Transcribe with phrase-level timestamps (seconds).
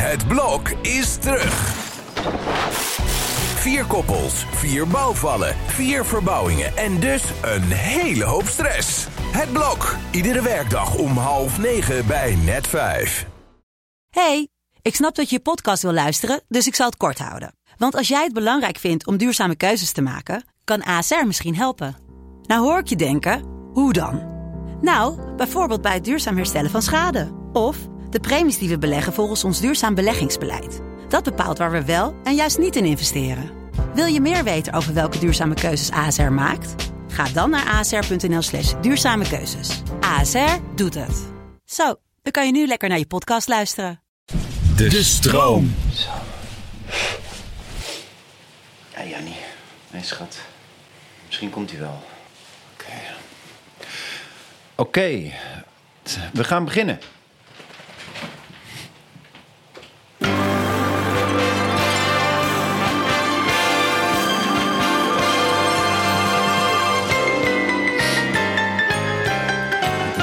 [0.00, 1.74] Het blok is terug.
[3.54, 9.06] Vier koppels, vier bouwvallen, vier verbouwingen en dus een hele hoop stress.
[9.20, 13.26] Het blok, iedere werkdag om half negen bij net vijf.
[14.10, 14.48] Hey,
[14.82, 17.54] ik snap dat je je podcast wil luisteren, dus ik zal het kort houden.
[17.76, 21.96] Want als jij het belangrijk vindt om duurzame keuzes te maken, kan ASR misschien helpen.
[22.42, 23.42] Nou hoor ik je denken,
[23.72, 24.36] hoe dan?
[24.80, 27.32] Nou, bijvoorbeeld bij het duurzaam herstellen van schade.
[27.52, 27.76] Of
[28.10, 30.80] de premies die we beleggen volgens ons duurzaam beleggingsbeleid.
[31.08, 33.50] Dat bepaalt waar we wel en juist niet in investeren.
[33.94, 36.90] Wil je meer weten over welke duurzame keuzes ASR maakt?
[37.08, 39.82] Ga dan naar asr.nl slash duurzame keuzes.
[40.00, 41.26] ASR doet het.
[41.64, 44.02] Zo, dan kan je nu lekker naar je podcast luisteren.
[44.76, 45.74] De, stroom.
[48.94, 49.36] Ja, Jannie.
[49.90, 50.38] Nee, schat.
[51.26, 52.02] Misschien komt hij wel.
[52.72, 52.92] Oké.
[54.74, 55.32] Oké.
[56.32, 57.00] We gaan beginnen.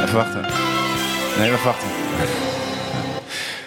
[0.06, 0.42] Even wachten.
[1.38, 1.88] Nee, even wachten.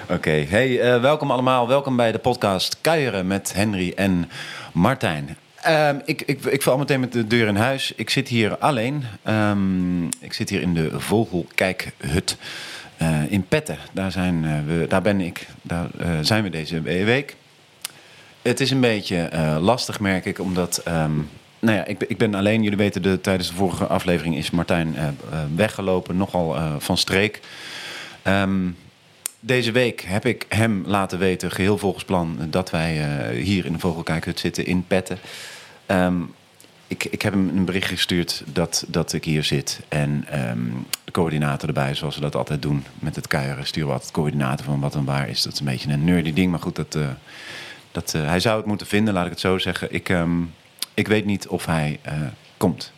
[0.16, 1.68] Oké, hey, eh, welkom allemaal.
[1.68, 4.30] Welkom bij de podcast Kuieren met Henry en
[4.72, 5.36] Martijn.
[5.54, 7.92] Ehm, ik, ik, ik val meteen met de deur in huis.
[7.96, 9.04] Ik zit hier alleen.
[9.22, 12.36] Ehm, ik zit hier in de Vogelkijkhut
[13.02, 13.78] uh, in Petten.
[13.92, 15.46] Daar, zijn, eh, we, daar ben ik.
[15.62, 15.88] Daar
[16.20, 17.36] zijn we deze week.
[18.42, 20.80] Het is een beetje lastig, merk ik, omdat...
[20.84, 21.20] Ehm,
[21.58, 22.62] nou ja, ik, ik ben alleen.
[22.62, 24.96] Jullie weten, de, tijdens de vorige aflevering is Martijn
[25.54, 26.16] weggelopen.
[26.16, 27.40] Nogal van streek.
[28.24, 28.76] Um,
[29.40, 33.78] deze week heb ik hem laten weten, geheel volgens plan, dat wij hier in de
[33.78, 35.18] Vogelkijkhut zitten in Petten.
[35.86, 36.34] Um,
[36.86, 39.80] ik, ik heb hem een bericht gestuurd dat, dat ik hier zit.
[39.88, 43.94] En um, de coördinator erbij, zoals we dat altijd doen met het kuieren, sturen we
[43.94, 45.42] altijd coördinator van wat en waar is.
[45.42, 46.98] Dat is een beetje een nerdy ding, maar goed, dat,
[47.92, 49.94] dat, hij zou het moeten vinden, laat ik het zo zeggen.
[49.94, 50.08] Ik,
[50.98, 52.00] ik weet niet of hij
[52.56, 52.92] komt.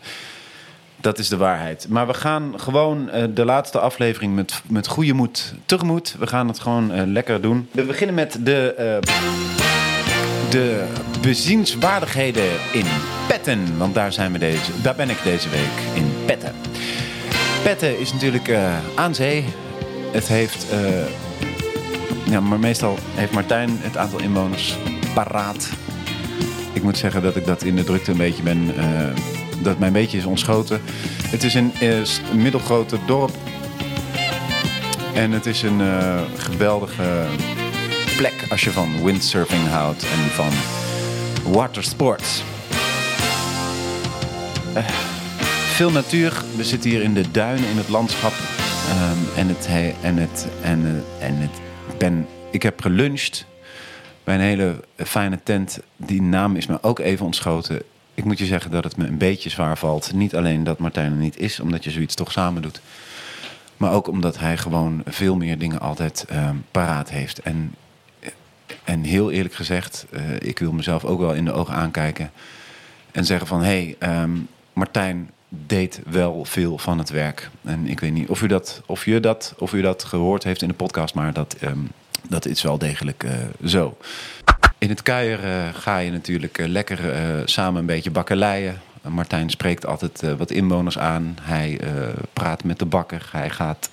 [0.97, 1.87] Dat is de waarheid.
[1.89, 6.17] Maar we gaan gewoon uh, de laatste aflevering met, met goede moed tegemoet.
[6.19, 7.69] We gaan het gewoon uh, lekker doen.
[7.71, 9.01] We beginnen met de,
[10.51, 10.85] de
[11.21, 12.87] bezienswaardigheden in
[13.29, 13.79] Petten.
[13.79, 16.55] Want daar, zijn we deze, daar ben ik deze week in Petten.
[17.63, 18.51] Petten is natuurlijk
[18.95, 19.45] aan zee.
[20.13, 20.67] Het heeft...
[22.25, 24.77] ja, maar meestal heeft Martijn het aantal inwoners
[25.15, 25.69] paraat.
[26.73, 28.75] Ik moet zeggen dat ik dat in de drukte een beetje ben
[29.63, 30.81] dat mij een beetje is ontschoten.
[31.23, 33.35] Het is een, een middelgrote dorp.
[35.15, 37.27] En het is een uh, geweldige
[38.17, 40.53] plek als je van windsurfing houdt en van
[41.53, 42.43] watersports.
[45.75, 46.43] Veel natuur.
[46.57, 48.33] We zitten hier in de duinen, in het landschap.
[48.33, 49.69] Um, en het,
[50.01, 51.51] en het, en, en het,
[51.99, 53.47] ben, ik heb geluncht
[54.25, 55.79] bij een hele fijne tent.
[55.97, 57.83] Die naam is me ook even ontschoten
[58.21, 60.13] ik moet je zeggen dat het me een beetje zwaar valt.
[60.13, 62.81] Niet alleen dat Martijn er niet is, omdat je zoiets toch samen doet.
[63.77, 67.39] Maar ook omdat hij gewoon veel meer dingen altijd uh, paraat heeft.
[67.39, 67.75] En,
[68.85, 72.31] en heel eerlijk gezegd, uh, ik wil mezelf ook wel in de ogen aankijken.
[73.13, 77.51] En zeggen van, hé, hey, um, Martijn deed wel veel van het werk.
[77.65, 80.63] En ik weet niet of u dat, of je dat, of u dat gehoord heeft
[80.63, 81.91] in de podcast, maar dat, um,
[82.29, 83.33] dat is wel degelijk uh,
[83.65, 83.97] zo.
[84.79, 86.99] In het kuier uh, ga je natuurlijk uh, lekker
[87.49, 88.81] samen een beetje bakkeleien.
[89.09, 91.37] Martijn spreekt altijd wat inwoners aan.
[91.43, 91.81] Hij
[92.33, 93.29] praat met de bakker.
[93.33, 93.91] Hij gaat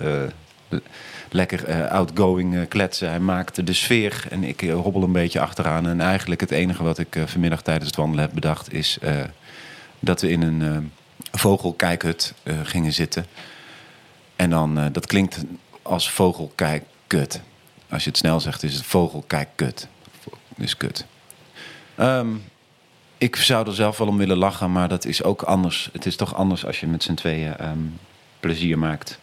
[1.30, 3.10] lekker outgoing kletsen.
[3.10, 4.26] Hij maakt de sfeer.
[4.30, 5.88] En ik hobbel een beetje achteraan.
[5.88, 8.74] En eigenlijk het enige wat ik vanmiddag tijdens het wandelen heb bedacht...
[8.74, 8.98] is
[10.00, 10.92] dat we in een
[11.32, 12.34] vogelkijkhut
[12.64, 13.26] gingen zitten.
[14.36, 15.44] En dan, dat klinkt
[15.82, 17.42] als vogelkijkkut.
[17.90, 19.88] Als je het snel zegt, is het vogelkijkkut
[20.58, 21.06] is kut.
[22.00, 22.44] Um,
[23.18, 25.90] ik zou er zelf wel om willen lachen, maar dat is ook anders.
[25.94, 28.00] Het is toch anders als je met z'n tweeën um,
[28.40, 29.20] plezier maakt.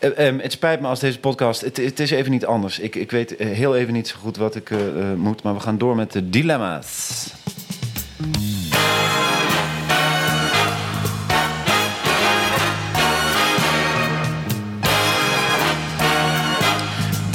[0.00, 1.60] Uh, um, het spijt me als deze podcast.
[1.60, 2.78] Het, het, is even niet anders.
[2.78, 4.78] Ik, ik weet heel even niet zo goed wat ik uh,
[5.16, 7.26] moet, maar we gaan door met de dilemma's.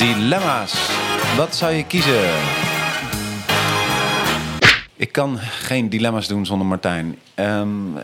[0.04, 0.90] Dilemma's.
[1.38, 2.32] Wat zou je kiezen?
[4.96, 7.20] Ik kan geen dilemma's doen zonder Martijn.
[7.36, 7.98] Um,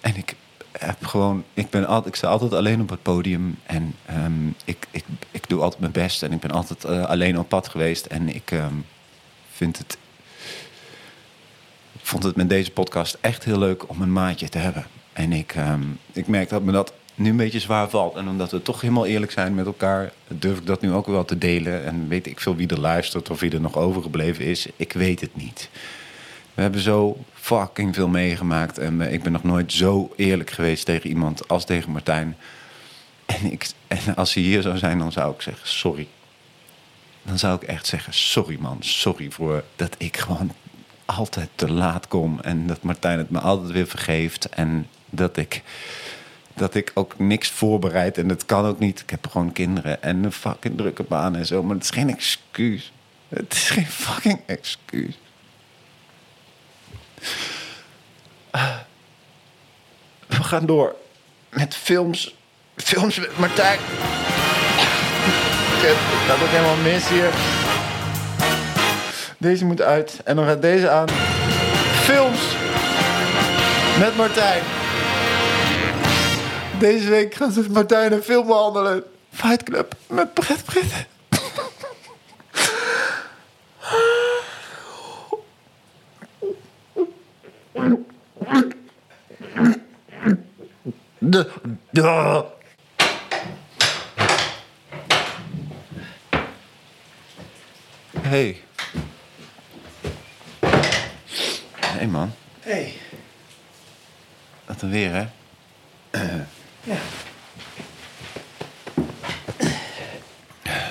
[0.00, 0.34] en ik
[0.72, 4.86] heb gewoon, ik, ben altijd, ik sta altijd alleen op het podium en um, ik,
[4.90, 8.06] ik, ik doe altijd mijn best en ik ben altijd uh, alleen op pad geweest
[8.06, 8.86] en ik um,
[9.52, 9.96] vind het,
[12.02, 14.86] vond het met deze podcast echt heel leuk om een maatje te hebben.
[15.12, 15.54] En ik,
[16.12, 18.16] ik merk dat me dat nu een beetje zwaar valt.
[18.16, 21.24] En omdat we toch helemaal eerlijk zijn met elkaar, durf ik dat nu ook wel
[21.24, 21.84] te delen.
[21.84, 24.66] En weet ik veel wie er luistert of wie er nog overgebleven is.
[24.76, 25.68] Ik weet het niet.
[26.54, 28.78] We hebben zo fucking veel meegemaakt.
[28.78, 32.36] En eh, ik ben nog nooit zo eerlijk geweest tegen iemand als tegen Martijn.
[33.26, 36.08] En, ik, en als hij hier zou zijn, dan zou ik zeggen: sorry.
[37.22, 40.52] Dan zou ik echt zeggen: sorry man, sorry voor dat ik gewoon
[41.04, 42.40] altijd te laat kom.
[42.40, 44.48] En dat Martijn het me altijd weer vergeeft.
[44.48, 45.62] En dat ik,
[46.54, 48.18] dat ik ook niks voorbereid.
[48.18, 49.00] En dat kan ook niet.
[49.00, 51.62] Ik heb gewoon kinderen en een fucking drukke baan en zo.
[51.62, 52.92] Maar het is geen excuus.
[53.28, 55.18] Het is geen fucking excuus.
[60.26, 60.94] We gaan door
[61.48, 62.34] met films.
[62.76, 63.78] Films met Martijn.
[65.84, 67.30] Het gaat ook helemaal mis hier.
[69.38, 70.20] Deze moet uit.
[70.24, 71.08] En dan gaat deze aan.
[72.02, 72.40] Films
[73.98, 74.62] met Martijn.
[76.82, 79.04] Deze week gaan ze Martijn een film behandelen.
[79.32, 81.06] Fight Club met Brett Britt.
[91.18, 91.50] De,
[91.90, 92.44] de.
[98.20, 98.60] Hey.
[101.80, 102.92] Hey man, Hey.
[104.66, 105.26] wat een weer hè?
[106.82, 106.96] Ja.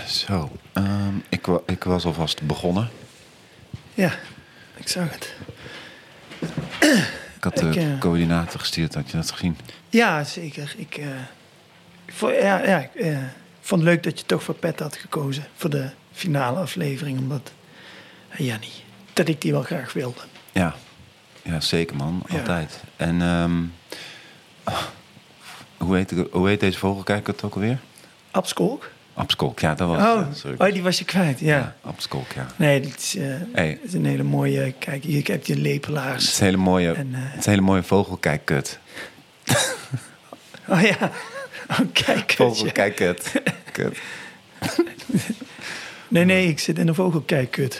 [0.07, 2.89] Zo, ehm, ik, wa- ik was alvast begonnen.
[3.93, 4.13] Ja,
[4.75, 5.35] ik zag het.
[7.35, 9.57] Ik had de Ik, eh, coördinaten gestuurd, had je dat gezien?
[9.89, 10.73] Ja, zeker.
[10.77, 11.07] Ik, eh,
[12.05, 13.17] ik vond, ja, ja, ik eh,
[13.61, 15.47] vond het leuk dat je toch voor Pet had gekozen.
[15.55, 17.19] Voor de finale aflevering.
[17.19, 17.51] Omdat,
[18.37, 18.81] ja, niet.
[19.13, 20.19] Dat ik die wel graag wilde.
[20.51, 20.75] Ja,
[21.41, 22.37] ja zeker man, Ja.
[22.37, 22.79] altijd.
[22.95, 23.61] En ehm,
[24.63, 24.81] ah,
[25.81, 27.78] hoe, heet, de- hoe heet deze vogelkijker het ook alweer?
[28.31, 28.89] Abskolk?
[29.13, 30.60] Abskolk, ja, dat was Oh, het.
[30.60, 31.57] Oh, die was je kwijt, ja.
[31.57, 32.45] Ja, Abskolk, ja.
[32.56, 33.16] Nee, dit is,
[33.54, 33.69] Hey.
[33.69, 34.74] dit is een hele mooie...
[34.80, 36.28] Kijk, hier heb je Het lepelaars.
[36.28, 38.80] is een hele mooie, En, eh, het is een hele mooie vogelkijkkut.
[40.68, 41.12] Oh ja.
[41.69, 42.33] Oh, kijk.
[42.38, 43.31] Vogelkijkkut.
[43.72, 43.98] Kut.
[46.07, 47.80] Nee, nee, ik zit in een vogelkijkkut.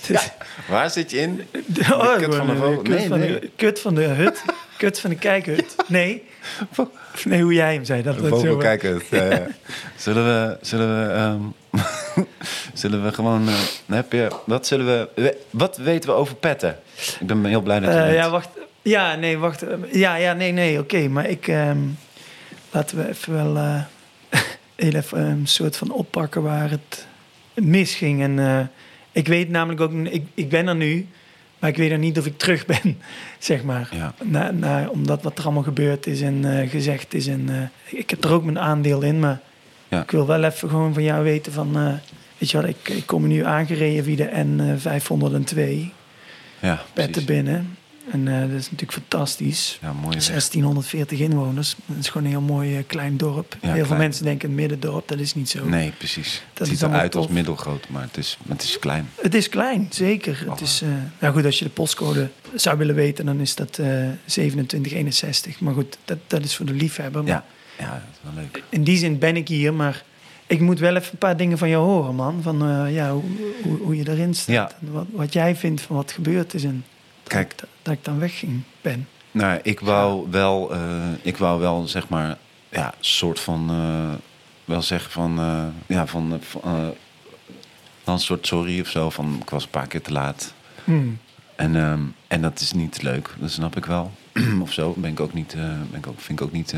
[0.00, 0.30] Het is-
[0.68, 1.46] Waar zit je in?
[1.92, 2.70] Oh, kut van de vogel?
[2.72, 3.40] eh, Kut, Nee, nee.
[3.40, 4.42] De, kut van de hut.
[4.80, 5.74] Kut van de kijkhut.
[5.86, 6.22] Nee.
[7.24, 8.02] Nee, hoe jij hem zei.
[8.02, 9.04] Dat Een dat zo- vogelkijkkut.
[9.10, 9.46] ja, ja.
[9.96, 11.40] Zullen we, zullen we, ehm,
[12.80, 13.54] zullen we gewoon, eh,
[13.86, 16.78] heb je, wat zullen we, wat weten we over petten?
[17.20, 18.48] Ik ben heel blij dat je Eh, ja, wacht.
[18.82, 19.62] Ja, nee, wacht.
[19.62, 21.08] Eh, Ja, ja, nee, nee, oké.
[21.08, 21.48] Maar ik...
[21.48, 21.78] ehm,
[22.70, 23.56] laten we even wel...
[24.76, 27.06] heel even een soort van oppakken waar het
[27.54, 28.22] misging.
[28.22, 28.70] En
[29.12, 29.92] ik weet namelijk ook...
[29.92, 31.08] Ik, ik ben er nu...
[31.60, 32.98] Maar ik weet er niet of ik terug ben,
[33.38, 33.88] zeg maar.
[33.92, 34.14] Ja.
[34.22, 37.26] Na, na, omdat wat er allemaal gebeurd is en eh, gezegd is.
[37.26, 39.40] En, eh, ik heb er ook mijn aandeel in, maar
[39.88, 40.02] Ja.
[40.02, 41.76] ik wil wel even gewoon van jou weten van...
[41.76, 41.92] eh,
[42.38, 45.92] weet je wat, ik, ik kom nu aangereden via de N502
[46.60, 47.76] ja, petten binnen.
[48.12, 49.78] En eh, dat is natuurlijk fantastisch.
[49.80, 50.26] Ja, mooie weg.
[50.26, 51.76] 1640 inwoners.
[51.86, 53.56] Dat is gewoon een heel mooi eh, klein dorp.
[53.60, 55.08] heel veel mensen denken een middendorp.
[55.08, 55.64] Dat is niet zo.
[55.64, 56.42] Nee, precies.
[56.52, 59.08] het is ziet eruit als middelgroot, maar het is, het is klein.
[59.22, 60.42] Het is klein, zeker.
[60.46, 60.50] Oh.
[60.50, 63.78] Het is, eh, nou goed, als je de postcode zou willen weten, dan is dat
[63.78, 65.60] eh 2761.
[65.60, 67.22] Maar goed, dat, dat is voor de liefhebber.
[67.22, 67.44] Maar Ja,
[67.78, 68.62] ja dat is wel leuk.
[68.68, 70.04] In die zin ben ik hier, maar
[70.46, 72.42] ik moet wel even een paar dingen van jou horen, man.
[72.42, 73.22] Van ja, hoe,
[73.62, 74.54] hoe, hoe je erin staat.
[74.54, 74.70] Ja.
[74.80, 76.64] En wat, wat jij vindt van wat gebeurd is.
[76.64, 76.99] En dat,
[77.30, 77.54] Kijk.
[77.82, 79.08] dat ik dan wegging ben.
[79.30, 80.80] Nou, ik wou wel, eh,
[81.22, 84.18] ik wou wel zeg maar, ja, soort van, eh,
[84.64, 86.40] wel zeggen van, eh, ja, van,
[88.04, 90.54] een soort sorry of zo, van ik was een paar keer te laat.
[90.84, 91.18] Hmm.
[91.56, 94.12] En, ehm, en dat is niet leuk, dat snap ik wel.
[94.62, 95.54] of zo, ben ik ook niet,
[95.90, 96.74] ben ik ook, vind ik ook niet,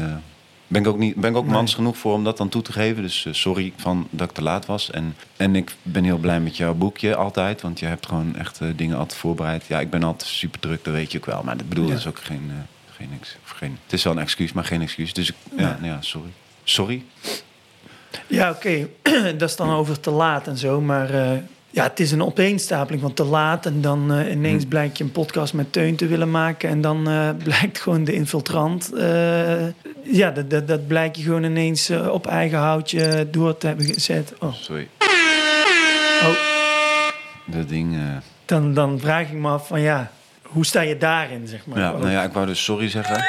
[0.72, 1.52] ben ik ook niet, ben ik ook Nee.
[1.54, 3.02] mans genoeg voor om dat dan toe te geven.
[3.02, 4.90] Dus eh, sorry van dat ik te laat was.
[4.90, 8.60] En, en ik ben heel blij met jouw boekje altijd, want je hebt gewoon echt
[8.60, 9.66] eh, dingen altijd voorbereid.
[9.66, 11.42] Ja, ik ben altijd super druk, dat weet je ook wel.
[11.42, 11.90] Maar ik bedoel, Ja.
[11.90, 13.08] dat is ook geen, eh, geen,
[13.44, 15.12] of geen, het is wel een excuus, maar geen excuus.
[15.12, 15.78] Dus ik, ja, Ja.
[15.86, 16.30] ja, sorry.
[16.64, 17.02] Sorry.
[18.26, 18.88] Ja, oké.
[19.38, 20.80] dat is dan over te laat en zo.
[20.80, 21.10] Maar
[21.72, 23.66] ja, het is een opeenstapeling van te laat.
[23.66, 24.68] En dan eh, ineens Hm.
[24.68, 26.68] blijkt je een podcast met Teun te willen maken.
[26.68, 28.92] En dan eh, blijkt gewoon de infiltrant.
[28.92, 29.66] eh,
[30.02, 34.32] ja, dat, dat, dat blijkt je gewoon ineens op eigen houtje door te hebben gezet.
[34.38, 34.88] Oh, Sorry.
[36.22, 36.36] oh.
[37.46, 37.96] Dat ding.
[38.44, 40.10] Dan, dan vraag ik me af van ja,
[40.42, 41.78] hoe sta je daarin, zeg maar?
[41.78, 41.98] ja, Oh.
[42.00, 43.16] nou ja, ik wou dus sorry zeggen.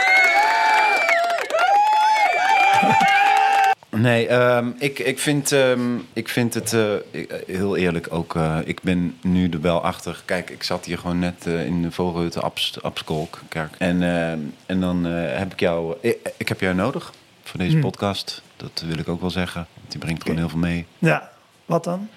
[3.95, 5.79] Nee, ehm, ik, ik, vind, ehm,
[6.13, 8.35] ik vind het eh, ik- heel eerlijk ook.
[8.35, 10.21] eh, ik ben nu er wel achter.
[10.25, 13.75] Kijk, ik zat hier gewoon net eh, in de Vogelhut Abs, Abskolkkerk.
[13.77, 15.95] En, ehm, en dan eh, heb ik jou.
[16.01, 17.81] Ik, ik heb jou nodig voor deze Hmm.
[17.81, 18.41] podcast.
[18.57, 19.67] Dat wil ik ook wel zeggen.
[19.79, 20.85] Want die brengt gewoon heel veel mee.
[20.99, 21.29] Ja,
[21.65, 22.09] wat dan?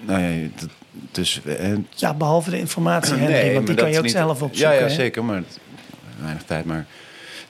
[0.00, 0.68] Nou ja, dat-
[1.12, 1.40] dus.
[1.44, 4.74] eh, Ja, behalve de informatie, Henry, want die kan je ook niet- zelf opzoeken.
[4.74, 5.42] Ja, ja zeker, maar
[6.22, 6.64] weinig tijd.
[6.64, 6.86] Maar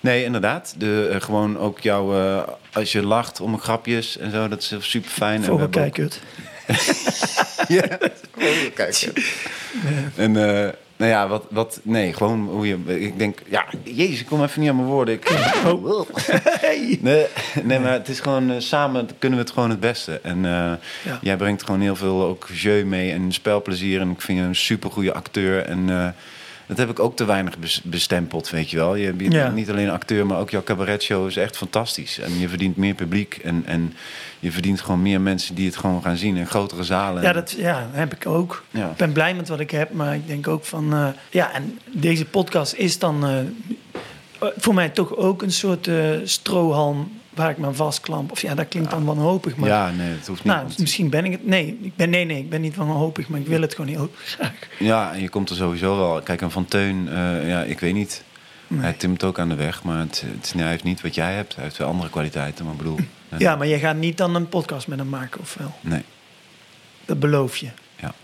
[0.07, 0.75] nee, inderdaad.
[0.79, 4.75] De, eh, gewoon ook jou, eh, als je lacht om grapjes en zo, dat is
[4.91, 5.45] super fijn.
[5.45, 6.21] Vogelkijkut.
[7.69, 7.99] Ja,
[8.75, 9.11] kijk.
[10.17, 14.27] En eh, nou ja, wat, wat, nee, gewoon hoe je, ik denk, ja, jezus, ik
[14.27, 15.15] kom even niet aan mijn woorden.
[15.15, 15.31] Ik,
[15.67, 16.09] Oh.
[17.01, 17.27] Nee,
[17.63, 20.21] nee, maar het is gewoon, samen kunnen we het gewoon het beste.
[20.23, 20.73] En eh,
[21.03, 21.19] Ja.
[21.21, 24.01] jij brengt gewoon heel veel ook jeu mee en spelplezier.
[24.01, 25.63] En ik vind je een super goede acteur.
[25.65, 26.09] En eh,
[26.67, 28.95] dat heb ik ook te weinig bes- bestempeld, weet je wel.
[28.95, 29.29] Je, Ja.
[29.43, 32.19] bent niet alleen acteur, maar ook jouw cabaretshow is echt fantastisch.
[32.19, 33.95] En je verdient meer publiek en, en
[34.41, 37.23] je verdient gewoon meer mensen die het gewoon gaan zien in grotere zalen.
[37.23, 38.65] Ja, dat ja, heb ik ook.
[38.71, 38.91] Ja.
[38.91, 40.93] Ik ben blij met wat ik heb, maar ik denk ook van...
[40.93, 46.11] eh, ja, en deze podcast is dan eh, voor mij toch ook een soort eh,
[46.25, 48.31] strohalm waar ik me aan vastklamp.
[48.31, 49.69] Of ja, dat klinkt dan wanhopig, maar...
[49.69, 50.53] ja, nee, dat hoeft niet.
[50.55, 51.47] nou, misschien ben ik het...
[51.47, 54.11] Nee, ik ben, nee, nee, ik ben niet wanhopig, maar ik wil het gewoon heel
[54.25, 54.53] graag.
[54.79, 56.23] Ja, en je komt er sowieso wel.
[56.23, 58.25] Kijk, een Van Teun, eh, ja, ik weet niet.
[58.75, 61.55] Hij timt ook aan de weg, maar het, het hij heeft niet wat jij hebt.
[61.55, 62.99] Hij heeft wel andere kwaliteiten, maar bedoel...
[63.39, 65.73] Ja, maar jij gaat niet dan een podcast met hem maken, of wel?
[65.81, 66.03] Nee,
[67.05, 67.69] Dat beloof je.
[67.97, 68.15] ja.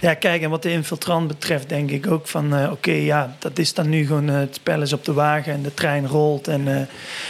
[0.00, 2.54] Ja, kijk, en wat de infiltrant betreft denk ik ook van...
[2.56, 4.28] eh, oké, ja, dat is dan nu gewoon...
[4.28, 6.48] eh, het spel is op de wagen en de trein rolt.
[6.48, 6.80] En eh,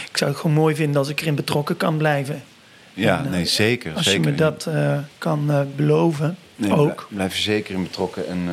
[0.09, 2.43] ik zou het gewoon mooi vinden als ik erin betrokken kan blijven.
[2.93, 3.93] Ja, En, nee, zeker.
[3.93, 4.21] Als zeker.
[4.23, 4.67] je me dat
[5.17, 6.77] kan beloven, Nee, ook.
[6.85, 8.27] blij- Blijf je zeker in betrokken.
[8.27, 8.49] En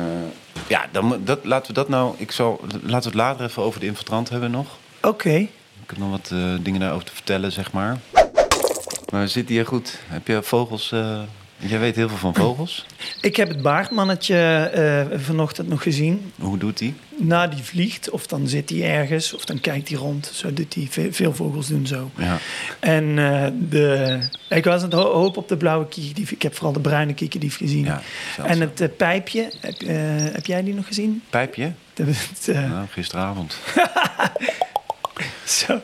[0.67, 2.13] ja, dan, dat, laten we dat nou...
[2.17, 4.77] Ik zal, laten we het later even over de infiltrant hebben nog.
[5.01, 5.29] Oké.
[5.33, 5.49] Ik
[5.87, 6.31] heb nog wat
[6.61, 7.97] dingen daarover te vertellen, zeg maar.
[9.11, 9.99] Maar zit hier goed?
[10.07, 10.93] Heb je vogels...
[11.57, 12.85] jij weet heel veel van vogels.
[13.21, 14.35] Ik heb het baardmannetje
[15.09, 16.31] eh, vanochtend nog gezien.
[16.35, 16.93] Hoe doet die?
[17.17, 20.31] Nou, die vliegt, of dan zit hij ergens, of dan kijkt hij rond.
[20.33, 20.87] Zo doet hij.
[20.89, 22.11] Ve- Veel vogels doen zo.
[22.17, 22.37] Ja.
[22.79, 26.31] En eh, de, ik was aan het ho- hoop op de blauwe kiekendief.
[26.31, 27.85] Ik heb vooral de bruine kiekendief gezien.
[27.85, 28.01] Ja,
[28.43, 29.75] en het eh, pijpje, heb,
[30.33, 31.21] heb jij die nog gezien?
[31.29, 31.71] Pijpje?
[32.45, 33.57] Nou, gisteravond.
[35.45, 35.81] Zo,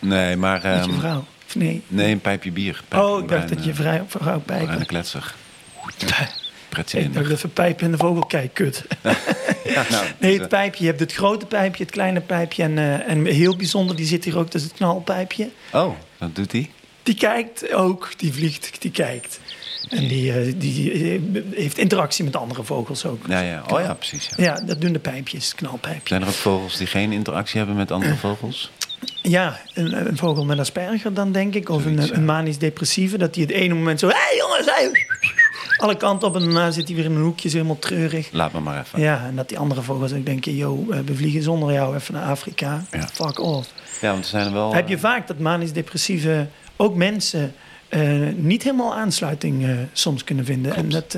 [0.00, 0.62] Nee, maar...
[0.64, 1.24] ehm, vrouw.
[1.46, 1.82] Of nee?
[1.88, 2.82] Nee, een pijpje bier.
[2.88, 4.64] Pijpje oh, ik dacht dat je vrouw, vrouw pijpen.
[4.64, 5.34] bruine kletser.
[6.92, 8.84] Ik dacht even pijpen in de vogel, kijk, kut.
[9.64, 10.80] Ja, nou, Nee, dus, het pijpje.
[10.84, 12.62] Je hebt het grote pijpje, het kleine pijpje.
[12.62, 15.48] En, eh, en heel bijzonder, die zit hier ook, dat is het knalpijpje.
[15.70, 16.70] eh, Oh, dat doet hij.
[17.02, 19.40] Die kijkt ook, die vliegt, die kijkt.
[19.88, 21.20] En die, eh, die eh,
[21.54, 23.24] heeft interactie met andere vogels ook.
[23.28, 23.62] Ja, ja.
[23.68, 24.30] Oh ja, precies.
[24.36, 24.44] Ja.
[24.44, 26.08] Ja, dat doen de pijpjes, het knalpijpje.
[26.08, 28.70] Zijn er ook vogels die geen interactie hebben met andere vogels?
[29.22, 31.68] Ja, een, een vogel met Asperger dan denk ik.
[31.68, 33.18] Of een, een manisch depressieve.
[33.18, 34.08] Dat die het ene moment zo...
[34.08, 35.06] Hé hey, jongens, hey!
[35.76, 38.28] Alle kanten op en daarna zit hij weer in een hoekje, helemaal treurig.
[38.32, 39.00] Laat me maar even.
[39.00, 40.56] Ja, en dat die andere vogels ook denken...
[40.56, 42.84] Yo, eh, we vliegen zonder jou even naar Afrika.
[42.90, 43.08] Ja.
[43.12, 43.72] Fuck off.
[44.00, 44.74] Ja, want er zijn er wel...
[44.74, 46.46] Heb je vaak dat manisch depressieve...
[46.76, 47.54] ook mensen
[47.88, 48.02] eh,
[48.36, 50.74] niet helemaal aansluiting eh, soms kunnen vinden.
[50.74, 51.16] En dat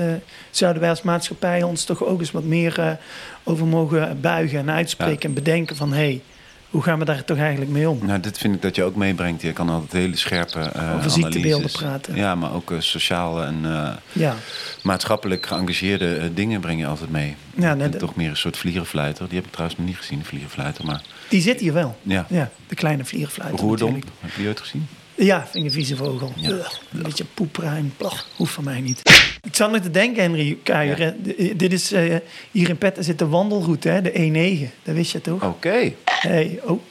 [0.51, 2.97] zouden wij als maatschappij ons toch ook eens wat meer
[3.43, 5.29] over mogen buigen en uitspreken.
[5.29, 5.93] En bedenken van...
[5.93, 6.21] hé, hey,
[6.69, 7.99] hoe gaan we daar toch eigenlijk mee om?
[8.05, 9.41] Nou, dit vind ik dat je ook meebrengt.
[9.41, 12.15] Je kan altijd hele scherpe eh Over ziektebeelden praten.
[12.15, 14.35] Ja, maar ook eh, sociaal en eh, Ja,
[14.83, 17.35] maatschappelijk geëngageerde dingen breng je altijd mee.
[17.55, 19.25] Ja, ben dat- toch meer een soort vlierenfluiter.
[19.27, 20.85] Die heb ik trouwens nog niet gezien, de vlierenfluiter.
[20.85, 21.97] Maar die zit hier wel.
[22.01, 23.93] ja, Ja, de kleine vlierenfluiter roerdom.
[24.19, 24.87] Heb je ooit gezien?
[25.17, 26.31] Ja, vind ik een vieze vogel.
[26.35, 26.49] Ja.
[26.49, 27.93] Ugh, een beetje poepruim.
[27.97, 29.01] Plach, hoeft van mij niet.
[29.43, 30.99] Ik zat nog te denken, Henry Kuijer.
[30.99, 31.11] Ja.
[31.11, 32.15] D- Dit is, eh,
[32.51, 34.71] hier in Petten zit de wandelroute, hè, de E9.
[34.83, 35.43] Dat wist je toch?
[35.43, 35.91] Oké.
[36.05, 36.81] Hey, oh.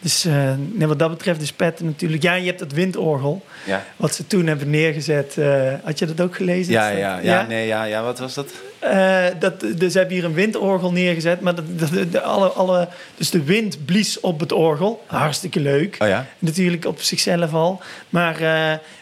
[0.00, 2.22] Dus eh, nee, wat dat betreft is Petten natuurlijk...
[2.22, 3.44] Ja, je hebt het windorgel.
[3.66, 3.84] Ja.
[3.96, 5.38] Wat ze toen hebben neergezet.
[5.38, 6.72] eh, had je dat ook gelezen?
[6.72, 8.52] Ja, ja, ja, nee, ja, ja, wat was dat?
[8.78, 11.40] Eh, dat, dus ze hebben hier een windorgel neergezet.
[11.40, 15.04] Maar dat, dat- de, alle, alle, dus de wind blies op het orgel.
[15.06, 15.96] Hartstikke leuk.
[15.98, 16.26] Oh ja?
[16.38, 17.80] Natuurlijk op zichzelf al.
[18.08, 18.40] Maar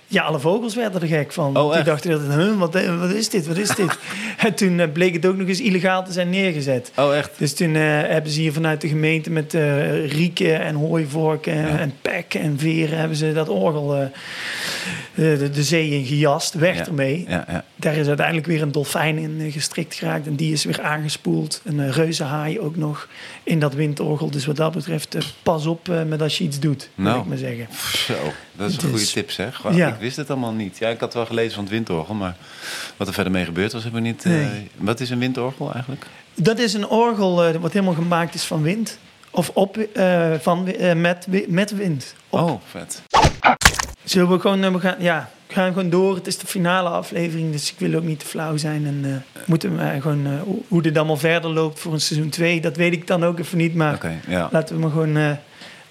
[0.06, 1.56] ja, alle vogels werden er gek van.
[1.56, 3.98] Oh, Die dachten, altijd, huh, wat, wat is dit, wat is dit?
[4.46, 6.92] en toen eh, bleek het ook nog eens illegaal te zijn neergezet.
[6.96, 7.30] Oh, echt?
[7.38, 11.66] Dus toen eh, hebben ze hier vanuit de gemeente met eh, rieken en hooivorken en,
[11.68, 11.78] Ja.
[11.78, 12.98] en pek en veren...
[12.98, 14.06] hebben ze dat orgel eh,
[15.14, 16.54] de, de zee in gejast.
[16.54, 17.24] Weg Ja, ermee.
[17.28, 17.64] Ja, ja.
[17.76, 20.26] Daar is uiteindelijk weer een dolfijn in eh, gestrikt geraakt.
[20.26, 21.60] En die is weer aangespoeld.
[21.64, 23.08] Een reuzenhaai ook nog
[23.42, 24.30] in dat windorgel.
[24.30, 27.20] Dus wat dat betreft, eh, pas op eh, met als je iets doet, Nou.
[27.20, 27.66] ik maar zeggen.
[28.06, 28.14] Zo,
[28.52, 29.62] dat is een Dus- goede tip zeg.
[29.74, 29.95] Ja.
[29.96, 30.78] Ik wist het allemaal niet.
[30.78, 32.36] Ja, ik had wel gelezen van het windorgel, maar
[32.96, 34.24] wat er verder mee gebeurd was, hebben we niet...
[34.24, 36.06] eh, wat is een windorgel eigenlijk?
[36.34, 38.98] Dat is een orgel eh, wat helemaal gemaakt is van wind.
[39.30, 42.14] Of op, eh, van, eh, met, met wind.
[42.28, 42.40] Op.
[42.40, 43.02] Oh, vet.
[44.04, 46.14] Zullen we gewoon, eh, we gaan, ja, we gaan gewoon door.
[46.14, 48.86] Het is de finale aflevering, dus ik wil ook niet te flauw zijn.
[48.86, 50.32] En eh, moeten we gewoon, eh,
[50.68, 53.58] hoe- dit allemaal verder loopt voor een seizoen 2, dat weet ik dan ook even
[53.58, 53.74] niet.
[53.74, 53.98] Maar
[54.28, 54.48] ja.
[54.52, 55.30] laten we maar gewoon eh,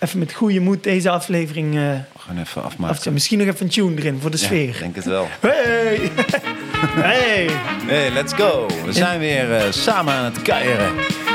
[0.05, 3.13] even met goede moed deze aflevering We gaan even afmaken.
[3.13, 4.67] Misschien nog even een tune erin voor de Ja, sfeer.
[4.69, 5.27] ik denk het wel.
[5.39, 6.11] Hey!
[7.11, 7.47] hey!
[7.87, 8.67] Hey, let's go.
[8.85, 10.91] We zijn weer eh, samen aan het kuieren.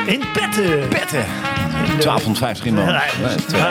[0.07, 0.89] In petten!
[0.89, 1.25] Petten.
[1.85, 3.05] 1250 inwoners.
[3.27, 3.69] Nee, twee- Eh,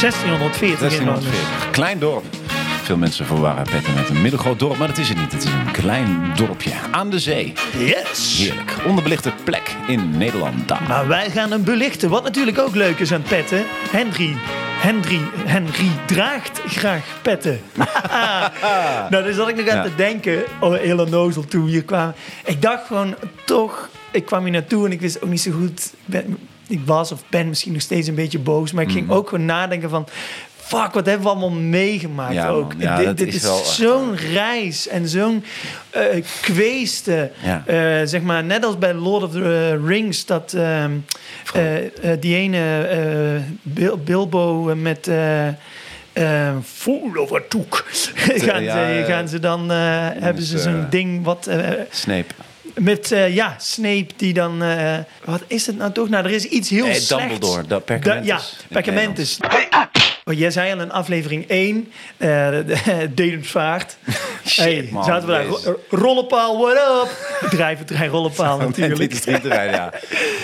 [0.00, 1.24] 1640 inwoners.
[1.24, 1.70] 1640.
[1.70, 2.24] Klein dorp.
[2.90, 5.32] Veel mensen verwarren Petten met een middelgroot dorp, maar dat is het niet.
[5.32, 7.52] Het is een klein dorpje aan de zee.
[7.78, 8.38] Yes!
[8.38, 8.76] Heerlijk.
[8.86, 10.68] Onderbelichte plek in Nederland.
[10.68, 10.82] Daar.
[10.88, 12.10] Maar wij gaan hem belichten.
[12.10, 13.64] Wat natuurlijk ook leuk is aan petten.
[13.90, 14.36] Henry.
[14.80, 17.60] Henry, Henry draagt graag petten.
[19.10, 19.82] nou, daar zat ik nog aan Ja.
[19.82, 20.42] te denken.
[20.60, 22.14] Oh, heel onnozel toen we hier kwamen.
[22.44, 23.88] Ik dacht gewoon, toch...
[24.10, 25.80] Ik kwam hier naartoe en ik wist ook niet zo goed...
[25.84, 28.72] Ik, ben, ik was of ben misschien nog steeds een beetje boos.
[28.72, 30.06] Maar ik ging ook gewoon nadenken van...
[30.70, 32.72] Fuck, wat hebben we allemaal meegemaakt Ja, ook.
[32.78, 35.44] Ja, dit dit is zo'n reis en zo'n
[35.90, 36.02] eh
[36.40, 37.30] kweeste.
[37.42, 37.62] Ja.
[37.66, 40.90] Eh, zeg maar, net als bij Lord of the eh, Rings, dat ehm,
[41.54, 41.76] eh,
[42.12, 45.08] eh, die ene eh, Bil- Bilbo met.
[45.08, 45.46] eh
[46.12, 47.84] eh, Full of a toek.
[48.46, 49.04] gaan, ja, ze, ja.
[49.04, 49.70] gaan ze dan.
[49.70, 49.76] eh,
[50.18, 51.46] hebben ze eh, zo'n ding wat.
[51.46, 51.58] eh,
[51.90, 52.34] Snape.
[52.74, 53.12] met.
[53.12, 54.62] eh, ja, Snape die dan.
[54.62, 56.08] eh, wat is het nou toch?
[56.08, 57.28] Nou, er is iets heel Nee, slechts.
[57.28, 57.60] Dumbledore.
[57.60, 58.26] Dat Da- Perkamentus.
[58.28, 59.38] ja, in het Perkamentus.
[60.30, 62.48] Oh, jij zei al in aflevering 1, eh
[63.14, 63.96] Dedemsvaart.
[64.44, 67.08] hey, man, zaten we daar, rollenpaal, what up?
[68.10, 69.12] Rollenpaal Natuurlijk.
[69.12, 69.92] is ja.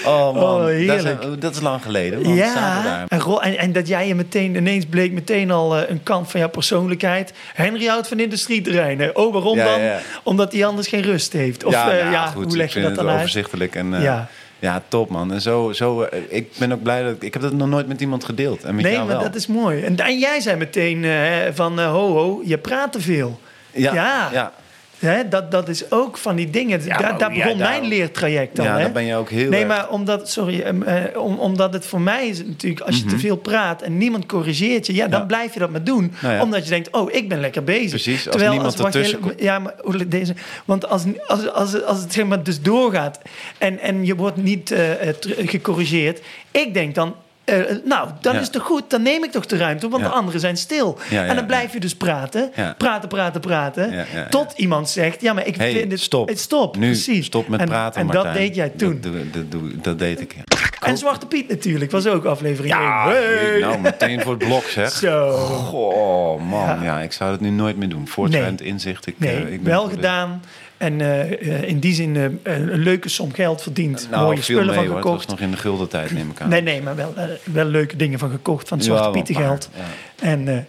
[0.05, 2.23] Oh man, Oh, dat, is, dat is lang geleden.
[2.23, 2.35] Man.
[2.35, 3.07] Ja, daar.
[3.09, 6.41] en, en, en dat jij je meteen, ineens bleek meteen al eh, een kant van
[6.41, 7.33] jouw persoonlijkheid.
[7.55, 9.17] Henry houdt van industrieterreinen.
[9.17, 9.81] Oh, waarom Ja, dan?
[9.81, 9.99] ja.
[10.23, 11.65] Omdat hij anders geen rust heeft.
[11.65, 13.17] Of ja, eh, nou, ja, goed, hoe leg je dat dan uit?
[13.19, 13.75] overzichtelijk.
[13.75, 14.29] En, eh, Ja.
[14.59, 14.83] Ja.
[14.89, 15.33] top man.
[15.33, 17.89] En zo, zo, eh, ik ben ook blij dat ik, ik heb dat nog nooit
[17.89, 18.65] met iemand gedeeld.
[18.65, 19.25] En met Nee, jou maar wel.
[19.25, 19.83] dat is mooi.
[19.83, 21.21] En, en jij zei meteen eh,
[21.55, 23.41] van, eh, ho ho, je praat te veel.
[23.73, 24.29] ja, ja.
[24.33, 24.53] ja.
[24.99, 26.85] Hè, dat, dat is ook van die dingen.
[26.85, 28.67] Ja, daar begon daar- mijn leertraject dan.
[28.67, 28.81] Ja, hè?
[28.83, 31.87] daar ben je ook heel Nee, erg- maar omdat, sorry, em, eh, om, omdat het
[31.87, 35.01] voor mij is het natuurlijk, als je te veel praat en niemand corrigeert je, ja,
[35.01, 35.19] dan Mhm.
[35.21, 35.25] Ja.
[35.37, 36.13] blijf je dat maar doen.
[36.23, 36.41] Nou.
[36.43, 37.91] Omdat je denkt, oh, ik ben lekker bezig.
[37.91, 39.35] Precies, als niemand wacht, ertussen heel-.
[39.45, 39.75] Ja, maar
[40.09, 43.19] deze, want als, als, als, als het zeg maar dus doorgaat
[43.59, 45.15] en, en je wordt niet eh, eh,
[45.47, 47.15] gecorrigeerd, ik denk dan.
[47.47, 48.39] Eh, nou, dan Ja.
[48.39, 48.91] is het toch goed.
[48.91, 50.09] Dan neem ik toch de ruimte, want Ja.
[50.09, 50.99] de anderen zijn stil.
[51.11, 54.07] Ja, en dan blijf je dus praten, praten, praten, praten.
[54.31, 56.01] Tot iemand zegt, ja, maar ik Hey, vind het...
[56.01, 56.29] stop.
[56.29, 57.27] het stop, Nu, precies.
[57.27, 58.25] stop met en, praten, En Martijn.
[58.27, 59.01] dat deed jij toen.
[59.01, 59.13] Dat,
[59.51, 60.43] dat, dat deed ik, ja.
[60.89, 62.83] En Zwarte Piet natuurlijk, was ook aflevering 1.
[62.83, 63.59] Ja, Hey!
[63.61, 64.91] nou, meteen voor het blok, zeg.
[65.07, 65.31] Zo.
[65.31, 66.83] Goh, man.
[66.83, 67.01] Ja.
[67.01, 68.09] Ik zou het nu nooit meer doen.
[68.09, 69.07] Voortschrijdend inzicht.
[69.07, 70.43] Ik, Nee, eh, ik ben wel de- gedaan.
[70.79, 74.09] En eh, eh, in die zin eh, een leuke som geld verdiend.
[74.11, 74.95] Nou, Mooie spullen mee, van hoor.
[74.97, 75.29] Het was gekocht.
[75.29, 76.49] nog in de gulden tijd, neem ik aan.
[76.49, 79.69] Nee, nee, maar wel, wel leuke dingen van gekocht van het Zwarte Ja, Pieten geld.
[79.73, 80.67] paar, En,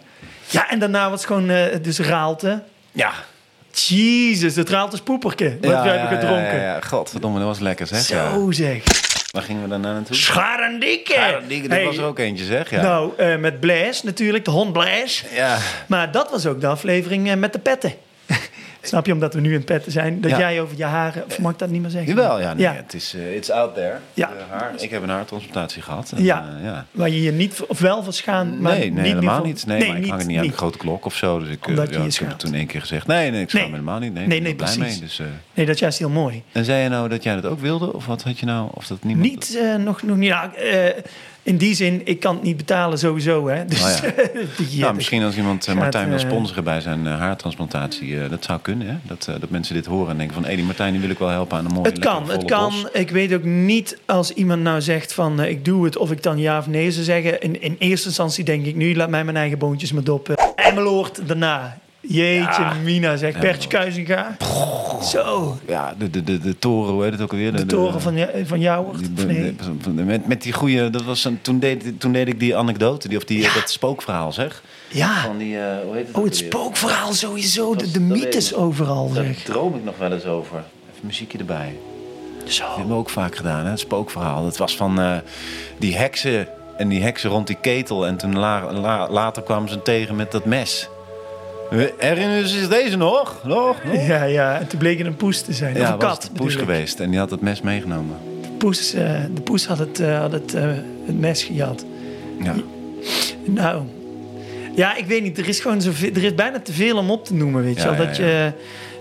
[0.48, 1.46] ja, en daarna was het gewoon
[1.82, 2.62] dus Raalte.
[2.92, 3.12] Ja.
[3.72, 5.56] Jezus, het Raalte spoeperke.
[5.60, 6.54] Wat ja, we ja, hebben gedronken.
[6.56, 6.80] Ja, ja, ja.
[6.80, 8.00] Godverdomme, dat was lekker, zeg.
[8.00, 8.52] Zo Ja.
[8.52, 8.82] zeg.
[9.30, 10.16] Waar gingen we daarna naartoe?
[10.16, 11.12] Scharendike.
[11.12, 12.70] Ja, die, dat Hey, was er ook eentje, zeg.
[12.70, 12.82] Ja.
[12.82, 15.24] Nou, met Blaise natuurlijk, de hond Blaise.
[15.34, 15.58] ja.
[15.86, 17.92] Maar dat was ook de aflevering met de petten.
[18.88, 20.38] Snap je, omdat we nu in petten zijn, dat Ja.
[20.38, 21.24] jij over je haren...
[21.26, 22.14] Of mag ik dat niet meer zeggen?
[22.14, 22.72] Jawel, ja, nee, Ja.
[22.72, 23.96] het is eh, it's out there.
[24.14, 24.28] Ja.
[24.28, 24.72] Eh, haar.
[24.78, 26.12] Ik heb een haartransplantatie gehad.
[26.16, 26.46] En, Ja.
[26.58, 26.86] eh, ja.
[26.90, 29.66] Waar je je niet, of wel voor schaamt, maar nee, nee niet helemaal niet.
[29.66, 31.38] Nee, maar ik hang het niet aan een grote klok of zo.
[31.38, 33.06] Dus ik, ja, heb toen één keer gezegd.
[33.06, 33.70] Nee, nee, ik schaam Nee.
[33.70, 34.14] me helemaal niet.
[34.14, 34.98] Nee, Nee, nee, er blij mee.
[34.98, 35.20] Dus,
[35.54, 36.42] Nee, dat is juist heel mooi.
[36.52, 37.92] en zei je nou dat jij dat ook wilde?
[37.92, 38.68] Of wat had je nou?
[38.74, 39.30] Of dat niemand...
[39.30, 40.34] Niet, nog, nog niet.
[41.48, 43.48] Nou, in die zin, ik kan het niet betalen sowieso.
[43.48, 43.64] Hè.
[43.64, 44.12] Dus, Oh ja.
[44.68, 48.28] die, Nou, misschien als iemand eh, gaat, Martijn wil eh, sponsoren bij zijn eh, haartransplantatie,
[48.28, 48.86] dat zou kunnen.
[48.88, 48.94] Hè?
[49.02, 51.28] Dat, dat mensen dit horen en denken van, hé, die Martijn die wil ik wel
[51.28, 52.72] helpen aan een mooie Het kan, het kan.
[52.82, 52.90] bos.
[52.92, 56.38] Ik weet ook niet als iemand nou zegt van ik doe het of ik dan
[56.38, 57.40] ja of nee zou zeggen.
[57.40, 60.34] In, in eerste instantie denk ik nu, laat mij mijn eigen boontjes maar doppen.
[60.54, 61.78] Emmeloord daarna.
[62.08, 64.36] Jeetje, Mina zegt Bertje Kuizinga.
[65.02, 67.56] Zo, Ja, de, de, de, de toren, hoe heet het ook alweer?
[67.56, 68.86] de toren van, ja- van jou.
[69.26, 69.56] nee?
[70.04, 73.16] met, met die goede, dat was een, toen, deed, toen deed ik die anekdote, die,
[73.18, 74.62] of die, dat spookverhaal zeg.
[74.88, 75.22] Ja.
[75.22, 77.74] Van die, eh, hoe heet het Oh, het spookverhaal sowieso.
[77.74, 78.58] De, Dat- de dat mythes ik.
[78.58, 79.42] overal, Daar zeg.
[79.42, 80.56] droom ik nog wel eens over.
[80.94, 81.76] Even muziekje erbij.
[82.44, 82.64] Dat Zo.
[82.68, 83.70] hebben we ook vaak gedaan, hè?
[83.70, 84.42] het spookverhaal.
[84.42, 85.16] Dat was van eh,
[85.78, 88.06] die heksen en die heksen rond die ketel.
[88.06, 90.88] En toen la- la- later kwamen ze tegen met dat mes.
[91.98, 93.40] Herinneren ze zich deze nog?
[93.44, 93.84] Nog?
[93.84, 94.06] nog?
[94.06, 94.58] Ja, ja.
[94.58, 95.80] En toen bleek het een poes te zijn.
[95.80, 96.22] of een kat.
[96.22, 98.16] het poes geweest en die had het mes meegenomen.
[98.42, 100.62] De poes, eh, de poes had het, eh, had het, eh,
[101.06, 101.84] het mes gejat.
[102.42, 102.54] Ja.
[103.44, 103.82] Nou,
[104.74, 105.38] ja, ik weet niet.
[105.38, 107.82] Er is gewoon zoveel, er is bijna te veel om op te noemen, weet je
[107.82, 108.00] Ja, wel.
[108.00, 108.24] ja, Dat ja.
[108.26, 108.52] je,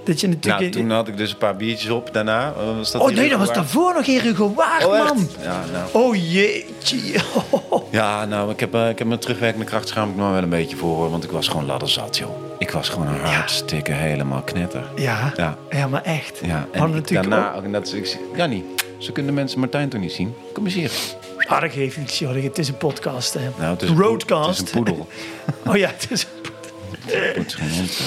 [0.07, 0.61] Dat je natuurlijk...
[0.61, 2.53] Nou, toen had ik dus een paar biertjes op daarna.
[2.57, 5.27] Eh, Was dat oh nee, dat was daarvoor nog Hugo Waard, Oh, man.
[5.41, 5.87] Ja, nou.
[5.91, 6.97] Oh jeetje.
[7.91, 10.49] Ja, nou, ik heb, eh, ik heb mijn terugwerkende kracht schaam ik me wel een
[10.49, 10.95] beetje voor.
[10.95, 12.29] hoor, Want ik was gewoon ladderzat, joh.
[12.59, 14.83] Ik was gewoon een hartstikke helemaal knetter.
[14.95, 15.57] Ja, ja.
[15.69, 15.87] Ja.
[15.87, 16.39] maar echt.
[16.45, 17.49] Ja, en natuurlijk daarna...
[17.51, 18.65] ook- ook- en dat, ik, ja, niet.
[18.97, 20.33] Ze kunnen mensen Martijn toch niet zien?
[20.53, 20.91] Kom eens hier.
[21.47, 22.43] Ah, dat geeft niks, joh.
[22.43, 23.49] Het is een podcast, hè.
[23.57, 24.47] Nou, het is een Roadcast.
[24.59, 25.07] Het is een poedel.
[25.67, 26.27] Oh ja, het is...
[27.05, 27.97] Het is hond.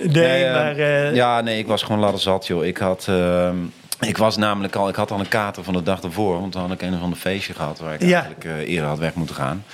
[0.00, 0.08] Eh.
[0.12, 0.76] Nee, eh, maar...
[0.76, 2.64] eh, Ja, nee, ik was gewoon ladderzat, joh.
[2.64, 3.06] Ik had...
[3.08, 3.56] ehm,
[4.00, 4.88] ik was namelijk al...
[4.88, 6.40] Ik had al een kater van de dag ervoor.
[6.40, 7.78] Want toen had ik een of ander feestje gehad...
[7.78, 8.22] waar ik Ja.
[8.24, 9.64] eigenlijk eh, eerder had weg moeten gaan.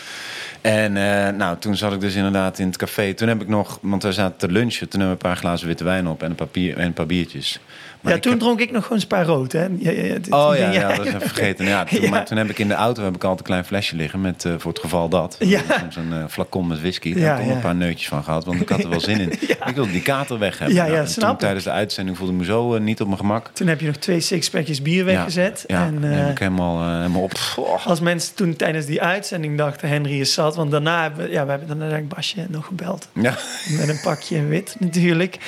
[0.61, 3.15] En eh, nou, toen zat ik dus inderdaad in het café.
[3.15, 3.79] Toen heb ik nog...
[3.83, 4.89] Want we zaten te lunchen.
[4.89, 6.23] Toen hebben we een paar glazen witte wijn op...
[6.23, 7.61] en een, papier, en een paar biertjes.
[8.01, 9.67] Maar ja, toen heb- dronk ik nog gewoon spa rood, hè.
[9.79, 11.67] Ja, Oh ja, dat is even vergeten.
[11.67, 12.11] Ja, toen.
[12.11, 14.45] Maar toen heb ik in de auto heb ik altijd een klein flesje liggen met
[14.45, 15.37] eh, voor het geval dat.
[15.39, 15.61] Ja.
[15.81, 17.15] Soms een eh, flacon met whisky.
[17.15, 19.33] Daar heb ik een paar neutjes van gehad, want ik had er wel zin in.
[19.69, 20.77] Ik wilde die kater weg hebben.
[20.77, 23.01] Ja, Nou, ja, en snap toen tijdens de uitzending voelde ik me zo eh, niet
[23.01, 23.51] op mijn gemak.
[23.53, 25.65] Toen heb je nog twee sixpackjes bier weggezet.
[25.67, 27.33] Ja, en, eh, heb ik helemaal, eh, helemaal op.
[27.57, 27.87] Oh.
[27.87, 30.57] als mensen toen tijdens die uitzending dachten, Henry is zat.
[30.57, 33.09] Want daarna hebben we, ja, we hebben dan Basje nog gebeld.
[33.13, 33.35] Ja,
[33.79, 35.39] Met een pakje wit natuurlijk.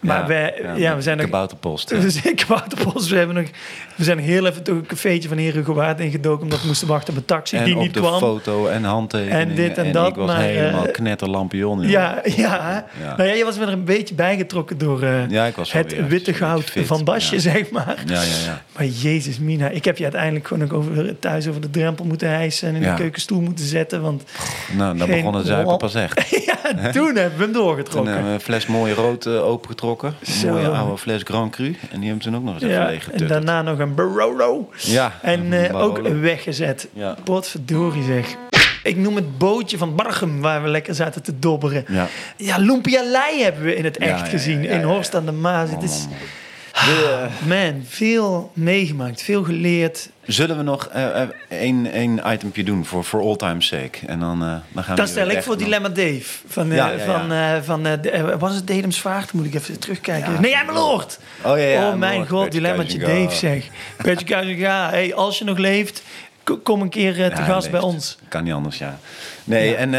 [0.00, 1.18] Maar ja, wij, ja, we zijn.
[1.18, 1.90] Kabouterpost.
[2.02, 3.08] We zijn Kabouterpost.
[3.08, 3.46] We, hebben nog,
[3.96, 6.42] we zijn heel even door een cafeetje van Heer Waard ingedoken...
[6.42, 8.18] omdat we moesten wachten op een taxi En die op niet de kwam.
[8.18, 9.48] foto en handtekeningen.
[9.48, 11.80] En dit en dat, ik was maar, helemaal knetterlampion.
[11.80, 11.90] joh.
[11.90, 12.86] Ja, ja.
[13.00, 13.16] Ja.
[13.16, 16.32] Nou ja, je was weer een beetje bijgetrokken door eh, ik was het weer witte
[16.34, 18.02] goud van Basje, zeg maar.
[18.06, 18.62] Ja, ja, ja.
[18.76, 22.28] Maar jezus, Mina, ik heb je uiteindelijk gewoon ook over, thuis over de drempel moeten
[22.28, 22.68] hijsen...
[22.68, 24.22] en in de keukenstoel moeten zetten, want
[24.76, 26.30] Nou, dan Geen begon het zuipen pas echt.
[26.46, 28.12] ja, toen hebben we hem Toen doorgetrokken.
[28.12, 29.46] hebben we een fles mooie rood eh,
[29.96, 30.52] Een Zo.
[30.52, 31.76] mooie oude fles Grand Cru.
[31.90, 34.70] En die hebben toen ook nog eens even ja, leeg en daarna nog een Barolo.
[34.78, 35.18] Ja.
[35.22, 36.88] En een eh, ook weggezet.
[36.92, 37.16] Ja.
[37.24, 38.36] Potverdorie zeg.
[38.82, 41.84] Ik noem het bootje van Barchem, waar we lekker zaten te dobberen.
[41.88, 42.06] Ja.
[42.36, 44.64] Ja, Lumpia Lei hebben we in het echt ja, gezien.
[44.64, 44.82] in.
[44.82, 45.70] Horst aan de Maas.
[45.70, 46.06] Het is,
[47.46, 50.08] man, veel meegemaakt, veel geleerd.
[50.28, 51.28] Zullen we nog eh, eh,
[51.92, 54.06] één itempje doen voor for all time's sake?
[54.06, 56.22] En dan, eh, dan gaan we Dan weer stel ik voor Dilemma Dave.
[56.46, 57.32] Van, Ja, ja, van,
[57.64, 59.32] van was het Dedemsvaart?
[59.32, 60.40] Moet ik even terugkijken.
[60.40, 61.18] Nee, Emmeloord.
[61.42, 63.24] Oh, ja, ja, oh mijn god, Bertje Dilemmaatje Kuizinga.
[63.24, 63.64] Dave zeg.
[64.02, 66.02] Bertje Kuizinga, hey, als je nog leeft,
[66.62, 68.18] kom een keer te gast bij ons.
[68.28, 68.98] Kan niet anders, ja.
[69.44, 69.94] Nee, en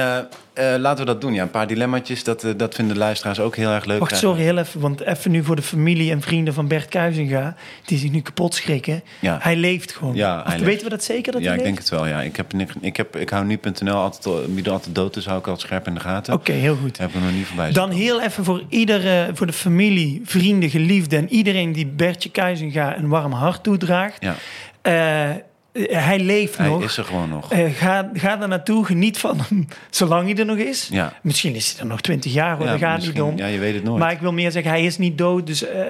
[0.60, 1.34] eh, laten we dat doen.
[1.34, 2.24] Ja, een paar dilemmaatjes.
[2.24, 4.00] Dat, eh, dat vinden de luisteraars ook heel erg leuk.
[4.00, 4.80] Wacht, sorry, heel even.
[4.80, 7.56] Want even nu voor de familie en vrienden van Bert Kuizinga...
[7.86, 9.04] die zich nu kapot schrikken.
[9.19, 9.38] Ja.
[9.41, 10.15] Hij leeft gewoon.
[10.15, 10.84] Ja, Of weten leeft.
[10.84, 11.76] we dat zeker, dat Ja, hij ik leeft?
[11.76, 12.08] denk het wel.
[12.08, 12.22] Ja.
[12.22, 15.48] Ik, heb, ik, heb, ik hou nu.nl altijd, wie er altijd dood is, hou ik
[15.48, 16.34] altijd scherp in de gaten.
[16.34, 16.98] Oké, heel goed.
[16.98, 20.69] Heb ik er nog niet voorbij Dan heel even voor iedere, voor de familie, vrienden,
[20.69, 21.19] geliefden...
[21.19, 24.17] en iedereen die Bertje Kuizinga een warm hart toedraagt.
[24.19, 24.36] Ja,
[24.82, 25.30] Eh,
[25.73, 26.84] hij leeft hij nog.
[26.84, 27.51] is er gewoon nog.
[27.51, 30.88] Eh, ga, ga daar naartoe, geniet van hem, zolang hij er nog is.
[30.91, 31.13] Ja.
[31.21, 33.38] Misschien is hij er nog twintig jaar, hoor, Ja, daar gaat het niet om.
[33.38, 33.99] Ja, je weet het nooit.
[33.99, 35.47] Maar ik wil meer zeggen, hij is niet dood.
[35.47, 35.84] Dus eh,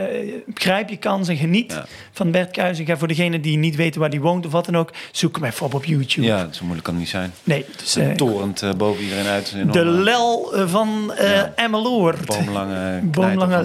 [0.54, 1.86] grijp je kans en geniet Ja.
[2.12, 2.98] van Bert Kuizinga.
[2.98, 5.66] Voor degenen die niet weten waar hij woont of wat dan ook, zoek hem even
[5.66, 6.28] op op YouTube.
[6.28, 7.34] Ja, zo moeilijk kan het niet zijn.
[7.44, 9.56] Nee, dus, eh, Torent eh, boven iedereen uit.
[9.72, 11.42] De lel eh, van eh.
[11.56, 12.26] Emmeloord.
[12.26, 13.64] boomlange, Boomlange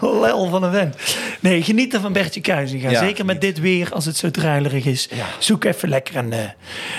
[0.00, 0.96] van lel van een vent.
[1.40, 2.98] Nee, geniet er van Bertje Kuizinga.
[2.98, 5.08] Zeker met dit weer, als het zo druilerig is.
[5.14, 5.26] Ja.
[5.40, 6.38] Zoek even lekker een, eh,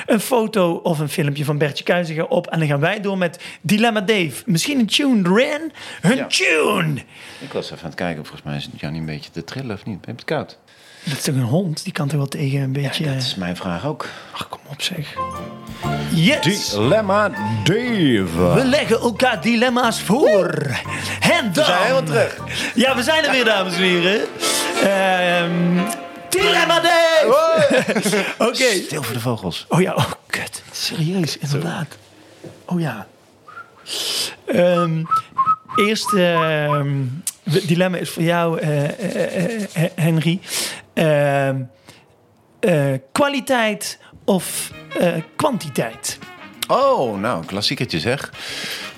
[0.06, 2.47] een foto of een filmpje van Bertje Kuizinga op.
[2.47, 4.32] En dan gaan wij door met Dilemma Dave.
[4.45, 5.71] Misschien een tune, Ren?
[6.01, 6.25] Een Ja.
[6.27, 6.93] tune!
[7.39, 8.25] Ik was even aan het kijken.
[8.25, 9.95] Volgens mij is het Jannie een beetje te trillen of niet?
[9.95, 10.58] Heb je het koud?
[11.04, 11.84] Dat is toch een hond?
[11.84, 13.04] Die kan toch wel tegen een beetje...
[13.04, 14.08] Ja, dat is mijn vraag ook.
[14.32, 15.13] Ach, kom op zeg.
[16.13, 16.69] Yes!
[16.69, 17.30] Dilemma
[17.63, 18.54] Dave.
[18.54, 20.54] We leggen elkaar dilemma's voor.
[21.19, 21.65] En dan...
[21.65, 22.38] zijn helemaal terug.
[22.75, 24.21] Ja, we zijn er weer, dames en heren.
[24.84, 26.00] Ehm
[26.32, 28.26] dilemma Dave!
[28.38, 28.72] Oké.
[28.86, 29.65] Stil voor de vogels.
[29.70, 30.63] Oh ja, oh kut.
[30.72, 31.98] Serieus, inderdaad.
[32.65, 33.08] Oh ja.
[34.46, 35.04] Ehm
[35.76, 37.04] eerste ehm,
[37.67, 38.84] dilemma is voor jou, eh,
[39.96, 40.39] Henry.
[40.94, 41.62] Ehm,
[42.60, 46.20] eh, kwaliteit of eh, kwantiteit?
[46.67, 48.32] Oh, nou, klassiekertje zeg.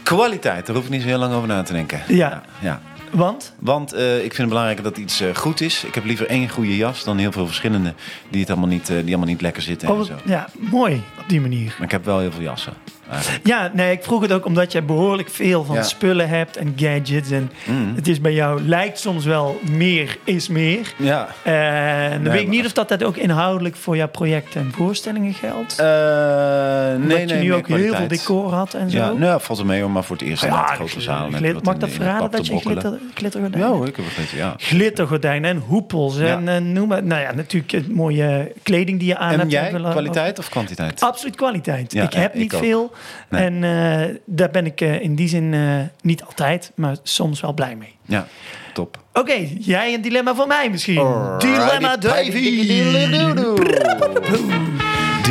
[0.04, 2.02] Kwaliteit, daar hoef ik niet zo heel lang over na te denken.
[2.08, 2.44] Ja.
[2.60, 2.82] ja.
[3.14, 3.54] Want?
[3.60, 5.84] Want eh, ik vind het belangrijk dat iets eh, goed is.
[5.84, 7.94] Ik heb liever één goede jas dan heel veel verschillende
[8.30, 10.14] die, het allemaal, niet, eh, die allemaal niet lekker zitten Oh, en zo.
[10.26, 11.76] ja, mooi op die manier.
[11.78, 12.74] Maar ik heb wel heel veel jassen.
[13.14, 13.48] Eigenlijk.
[13.48, 15.84] Ja, nee, ik vroeg het ook omdat jij behoorlijk veel van Ja.
[15.84, 17.32] spullen hebt en gadgets.
[17.32, 17.92] En Mm.
[17.96, 20.94] het is bij jou, lijkt soms wel meer is meer.
[20.98, 21.28] Ja.
[21.44, 24.72] En dan Nee, weet ik niet of dat, dat ook inhoudelijk voor jouw projecten en
[24.76, 25.80] voorstellingen geldt.
[25.80, 28.98] Eh, nee, Omdat nee, je nu ook heel veel decor had en zo.
[28.98, 31.30] Ja, nou, valt er mee, hoor, maar voor het eerst in Ja, grote zaal.
[31.64, 33.78] mag dat verraden dat je glitter, glittergordijnen Ja hebt?
[33.78, 34.54] hoor, ik heb het ja.
[34.58, 37.04] Glittergordijnen en hoepels en, eh, noem maar.
[37.04, 39.52] Nou ja, natuurlijk eh, mooie kleding die je aan En hebt.
[39.52, 41.02] jij, hebben laten- kwaliteit of kwantiteit?
[41.02, 41.94] Absoluut kwaliteit.
[41.96, 42.92] Ik heb niet veel.
[43.30, 43.44] Nee.
[43.44, 47.54] En eh, daar ben ik eh, in die zin eh, niet altijd, maar soms wel
[47.54, 47.96] blij mee.
[48.06, 48.28] Ja,
[48.74, 48.98] top.
[49.14, 51.36] Oké, jij een dilemma voor mij misschien.
[51.38, 52.68] Dilemma Davy.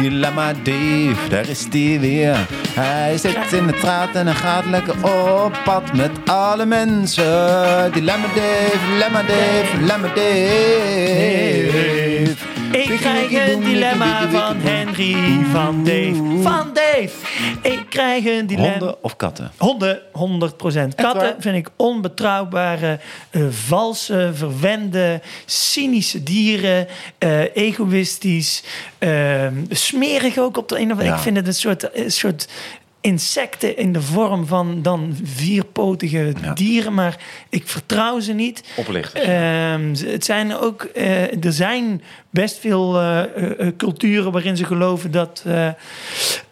[0.00, 2.46] Dilemma Dave, daar is die weer.
[2.68, 7.92] Hij zit in de straat en hij gaat lekker op pad met alle mensen.
[7.92, 10.92] Dilemma Dave, Dilemma Dave, Dilemma Dave.
[12.72, 16.42] Ik krijg een dilemma van Henry van Dave.
[16.42, 17.11] Van Dave.
[17.62, 18.70] Ik krijg een dilemma.
[18.70, 19.52] Honden of katten?
[19.56, 22.98] Honden, 100% Katten vind ik onbetrouwbare,
[23.30, 26.87] eh, valse, verwende, cynische dieren.
[27.18, 28.62] eh, egoïstisch,
[28.98, 31.08] eh, smerig ook op de een of andere.
[31.08, 31.14] Ja.
[31.14, 32.48] Ik vind het een soort, een soort
[33.03, 36.53] insecten in de vorm van dan vierpotige Ja.
[36.53, 36.95] dieren.
[36.95, 37.17] Maar
[37.49, 38.65] ik vertrouw ze niet.
[38.77, 39.25] Oplichters.
[39.25, 43.21] Ehm, het zijn ook, eh, er zijn best veel eh,
[43.67, 45.69] eh, culturen waarin ze geloven dat eh,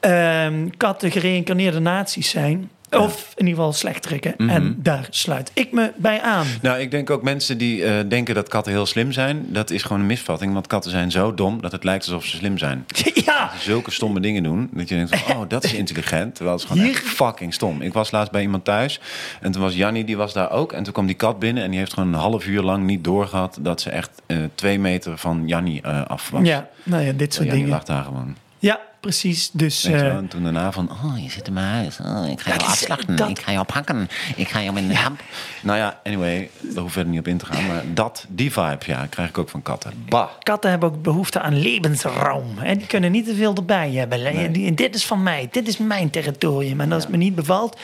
[0.01, 2.71] ehm, katten gereïncarneerde naties zijn.
[2.90, 4.35] Of in ieder geval slechterikken.
[4.38, 4.48] Mhm.
[4.50, 6.46] En daar sluit ik me bij aan.
[6.62, 9.46] Nou, ik denk ook mensen die eh, denken dat katten heel slim zijn.
[9.48, 10.53] Dat is gewoon een misvatting.
[10.53, 12.87] Want katten zijn zo dom dat het lijkt alsof ze slim zijn.
[13.26, 14.68] ja, Zulke stomme dingen doen.
[14.72, 16.35] Dat je denkt, van, oh, dat is intelligent.
[16.35, 17.83] Terwijl het is gewoon Hier- echt fucking stom.
[17.83, 19.00] Ik was laatst bij iemand thuis.
[19.40, 20.72] En toen was Jannie, die was daar ook.
[20.72, 21.62] En toen kwam die kat binnen.
[21.64, 23.59] En die heeft gewoon een half uur lang niet doorgehad...
[23.61, 26.42] dat ze echt eh, twee meter van Jannie eh, af was.
[26.46, 27.79] ja, nou ja, dit soort Jannie dingen.
[27.79, 28.37] lag daar gewoon.
[28.59, 29.51] Ja, precies.
[29.53, 30.11] Dus Weet je wel?
[30.11, 31.99] eh, En toen daarna van, oh, je zit in mijn huis.
[32.01, 33.17] Oh, ik ga je afslachten.
[33.17, 34.09] dat- Ik ga je ophakken.
[34.37, 35.21] Ik ga je op in de hamp.
[35.63, 37.67] Nou ja, anyway, daar hoef ik verder niet op in te gaan.
[37.67, 39.93] Maar dat, die vibe, ja, krijg ik ook van katten.
[40.09, 40.29] Bah.
[40.43, 42.59] katten hebben ook behoefte aan levensruim.
[42.59, 42.77] Hè?
[42.77, 44.53] Die kunnen niet te veel erbij hebben.
[44.53, 45.49] Die- dit is van mij.
[45.51, 46.81] Dit is mijn territorium.
[46.81, 47.79] En als het me niet bevalt,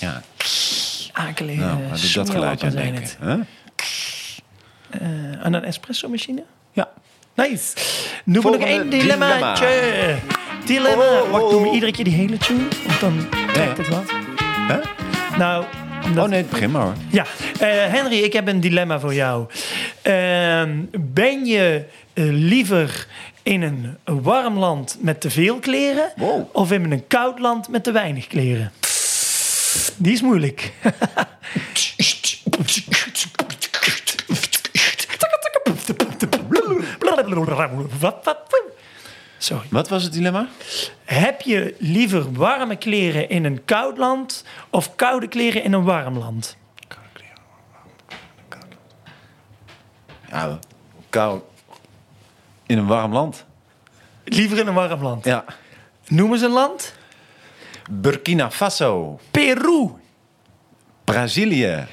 [0.00, 0.22] Ja,
[1.12, 3.08] akelige nou, doe dat geluidje aan denken.
[3.20, 3.40] Huh?
[5.42, 6.42] Aan een espresso-machine?
[6.72, 6.88] Ja.
[7.36, 7.74] Nice.
[8.24, 10.16] Noem nog één dilemmaatje.
[10.64, 11.04] Dilemma.
[11.04, 11.50] Oh, oh, Wacht, oh.
[11.50, 12.68] doen we iedere keer die hele tune?
[12.86, 14.04] Want dan trekt het wat.
[14.68, 14.76] Huh?
[15.38, 15.64] Nou,
[16.04, 16.94] omdat- Oh nee, begin maar hoor.
[17.10, 17.24] ja.
[17.58, 19.46] Eh, Henry, ik heb een dilemma voor jou.
[20.02, 23.06] Ehm, ben je eh, liever
[23.42, 26.12] in een warm land met te veel kleren...
[26.16, 26.48] Wow.
[26.52, 28.72] of in een koud land met te weinig kleren?
[29.96, 30.72] Die is moeilijk.
[39.38, 39.66] Sorry.
[39.70, 40.48] Wat was het dilemma?
[41.04, 46.18] Heb je liever warme kleren in een koud land of koude kleren in een warm
[46.18, 46.56] land?
[50.30, 50.58] Ja,
[51.10, 51.40] kou.
[52.66, 53.44] In een warm land.
[54.24, 55.24] Liever in een warm land.
[55.24, 55.44] Ja.
[56.06, 56.94] Noem eens een land.
[57.90, 59.20] Burkina Faso.
[59.30, 59.90] Peru.
[61.04, 61.86] Brazilië.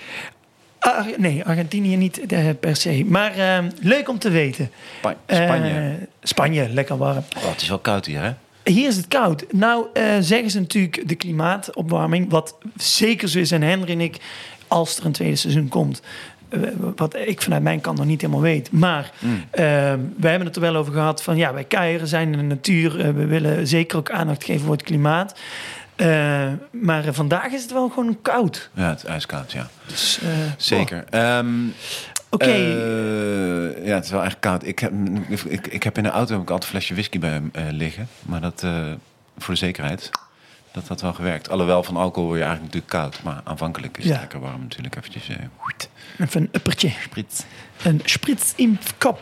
[0.84, 3.06] Ar- nee, Argentinië niet eh, per se.
[3.08, 4.70] Maar eh, leuk om te weten.
[4.98, 5.70] Spa- Spanje.
[5.80, 5.86] Eh,
[6.24, 7.24] Spanje, lekker warm.
[7.38, 8.32] Oh, het is wel koud hier, hè?
[8.72, 9.46] Hier is het koud.
[9.52, 12.30] Nou eh, zeggen ze natuurlijk de klimaatopwarming.
[12.30, 13.52] Wat zeker zo is.
[13.52, 14.18] En Henry en ik,
[14.68, 16.02] als er een tweede seizoen komt.
[16.50, 16.60] eh,
[16.96, 18.72] wat ik vanuit mijn kant nog niet helemaal weet.
[18.72, 19.44] Maar Mm.
[19.52, 19.64] eh,
[20.18, 21.24] we hebben het er wel over gehad.
[21.24, 23.00] Van ja, wij kuieren zijn in de natuur.
[23.00, 25.36] eh, we willen zeker ook aandacht geven voor het klimaat.
[25.96, 28.70] Eh, maar vandaag is het wel gewoon koud.
[28.74, 29.70] Ja, het is ijskoud, ja.
[29.88, 31.04] Dus, eh, Zeker.
[31.10, 31.48] Ehm,
[32.30, 32.46] Oké.
[32.46, 34.66] eh, ja, het is wel echt koud.
[34.68, 34.92] Ik heb,
[35.48, 38.08] ik, ik heb in de auto ik altijd een flesje whisky bij eh, liggen.
[38.22, 38.60] Maar dat,
[39.38, 40.10] voor de zekerheid,
[40.72, 41.50] dat had wel gewerkt.
[41.50, 43.24] Alhoewel van alcohol word je eigenlijk natuurlijk koud.
[43.24, 44.20] Maar aanvankelijk is het Ja.
[44.20, 44.96] lekker warm natuurlijk.
[44.96, 45.28] Eventjes,
[46.20, 46.90] Even een uppertje.
[47.04, 47.44] sprits.
[47.84, 49.20] Een sprits in het kop.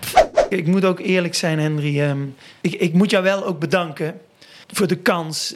[0.49, 2.01] Ik moet ook eerlijk zijn, Henry.
[2.01, 2.21] ehm,
[2.61, 4.19] ik, ik moet jou wel ook bedanken
[4.67, 5.55] voor de kans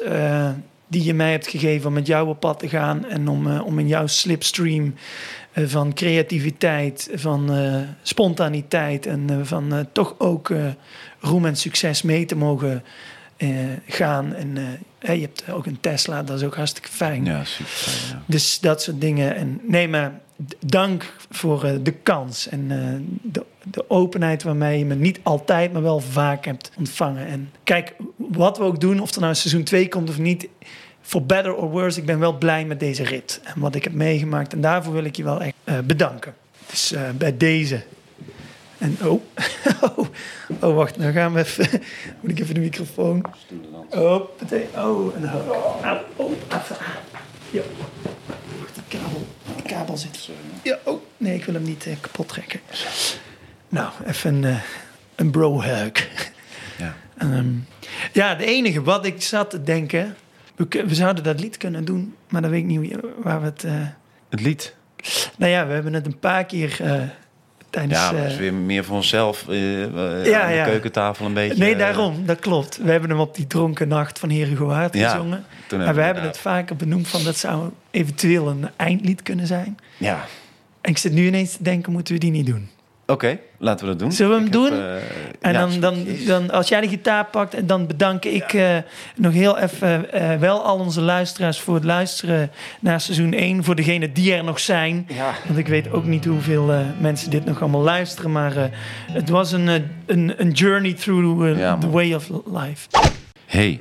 [0.88, 3.06] die je mij hebt gegeven om met jou op pad te gaan.
[3.06, 4.93] En om, eh, om in jouw slipstream
[5.52, 10.54] eh, van creativiteit, van eh, spontaniteit en van toch ook
[11.19, 12.84] roem en succes mee te mogen
[13.88, 14.34] gaan.
[14.34, 17.26] En je hebt ook een Tesla, dat is ook hartstikke fijn.
[17.26, 18.24] Ja, super ja.
[18.26, 19.36] Dus dat soort dingen.
[19.36, 20.19] En nee, maar
[20.60, 25.74] dank voor eh, de kans en eh, de, de openheid waarmee je me niet altijd,
[25.74, 27.28] maar wel vaak hebt ontvangen.
[27.28, 30.48] En kijk, wat we ook doen, of er nou seizoen 2 komt of niet,
[31.06, 33.93] for better or worse, ik ben wel blij met deze rit en wat ik heb
[33.93, 34.54] meegemaakt.
[34.54, 36.36] En daarvoor wil ik je wel echt eh, bedanken.
[36.69, 37.84] Dus eh, bij deze.
[38.78, 39.21] En oh,
[39.95, 40.08] oh,
[40.60, 41.82] oh, wacht, nou gaan we even.
[42.21, 43.26] Moet ik even de microfoon.
[43.89, 44.21] Oh.
[44.76, 45.32] Oh, en dan.
[45.50, 46.76] Oh, oh, even.
[47.50, 47.62] Ja.
[48.74, 49.26] Die kabel,
[49.67, 50.30] kabel zit.
[50.63, 52.60] Ja, oh, nee, ik wil hem niet eh, kapot trekken.
[53.69, 54.62] Nou, even een, eh,
[55.15, 56.10] een bro-hug.
[56.78, 56.95] Ja.
[57.17, 57.47] Ehm,
[58.13, 60.15] ja, de enige wat ik zat te denken.
[60.56, 63.63] We, zouden dat lied kunnen doen, maar dan weet ik niet waar we het.
[63.63, 63.73] eh,
[64.30, 64.75] Het lied.
[65.38, 67.01] nou ja, we hebben het een paar keer eh,
[67.75, 67.99] tijdens.
[67.99, 69.47] Ja, maar dat is eh, weer meer voor onszelf.
[69.49, 69.79] eh,
[70.25, 70.63] Ja, aan de ja.
[70.65, 71.57] keukentafel een beetje.
[71.57, 72.77] nee, daarom, dat klopt.
[72.83, 75.45] We hebben hem op die dronken nacht van Heren Gewaard Ja, gezongen.
[75.69, 79.77] Maar we we hebben het vaker benoemd van dat zou eventueel een eindlied kunnen zijn.
[79.97, 80.25] Ja,
[80.81, 82.69] En ik zit nu ineens te denken, moeten we die niet doen?
[83.07, 84.11] Oké, laten we dat doen.
[84.11, 84.71] Zullen we hem Ik doen?
[84.71, 85.01] heb,
[85.41, 88.77] eh, En ja, dan, dan, dan, als jij de gitaar pakt, dan bedank ik eh,
[89.15, 93.63] nog heel even eh, wel al onze luisteraars voor het luisteren naar seizoen 1.
[93.63, 95.07] Voor degenen die er nog zijn.
[95.13, 95.33] Ja.
[95.45, 98.31] Want ik weet ook niet hoeveel mensen dit nog allemaal luisteren.
[98.31, 98.69] Maar
[99.11, 99.67] het was een,
[100.05, 102.87] een, een journey through the way of life.
[103.45, 103.79] Hey,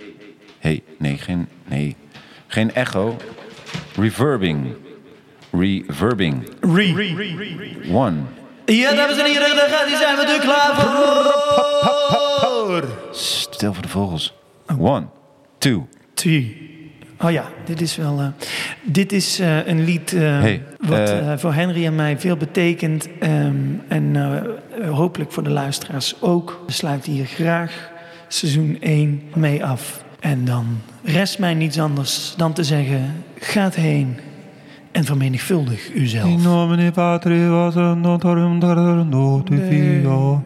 [0.59, 1.97] hey, nee, geen, nee,
[2.47, 3.17] geen echo.
[3.97, 4.75] Reverbing,
[5.53, 6.51] reverbing.
[6.61, 6.95] Re.
[7.93, 8.17] One.
[8.67, 12.85] Ja, dames en heren, daar gaat hij zijn we er klaar voor.
[13.13, 14.35] Stil voor de vogels.
[14.79, 15.07] One,
[15.59, 15.87] two.
[16.15, 16.73] Twee.
[17.21, 18.21] Oh ja, dit is wel.
[18.21, 18.27] eh,
[18.83, 23.09] dit is eh, een lied eh, Hey, wat voor Henry en mij veel betekent.
[23.21, 23.55] ehm,
[23.89, 24.17] en
[24.91, 26.63] hopelijk voor de luisteraars ook.
[26.67, 27.91] We sluiten hier graag
[28.29, 30.05] seizoen 1 mee af.
[30.21, 30.67] En dan
[31.03, 34.19] rest mij niets anders dan te zeggen: gaat heen
[34.95, 36.43] en vermenigvuldig uzelf.
[36.43, 37.49] nomine Patri
[39.69, 40.43] fio.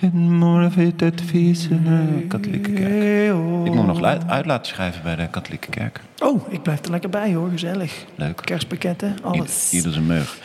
[0.00, 3.34] In nomine Fiat Vis in de katholieke kerk.
[3.66, 6.00] Ik moet nog uit, laten schrijven bij de katholieke kerk.
[6.18, 8.04] Oh, ik blijf er lekker bij hoor, gezellig.
[8.14, 8.40] Leuk.
[8.44, 9.72] Kerstpakketten, alles.
[9.72, 10.38] ieder zijn meug.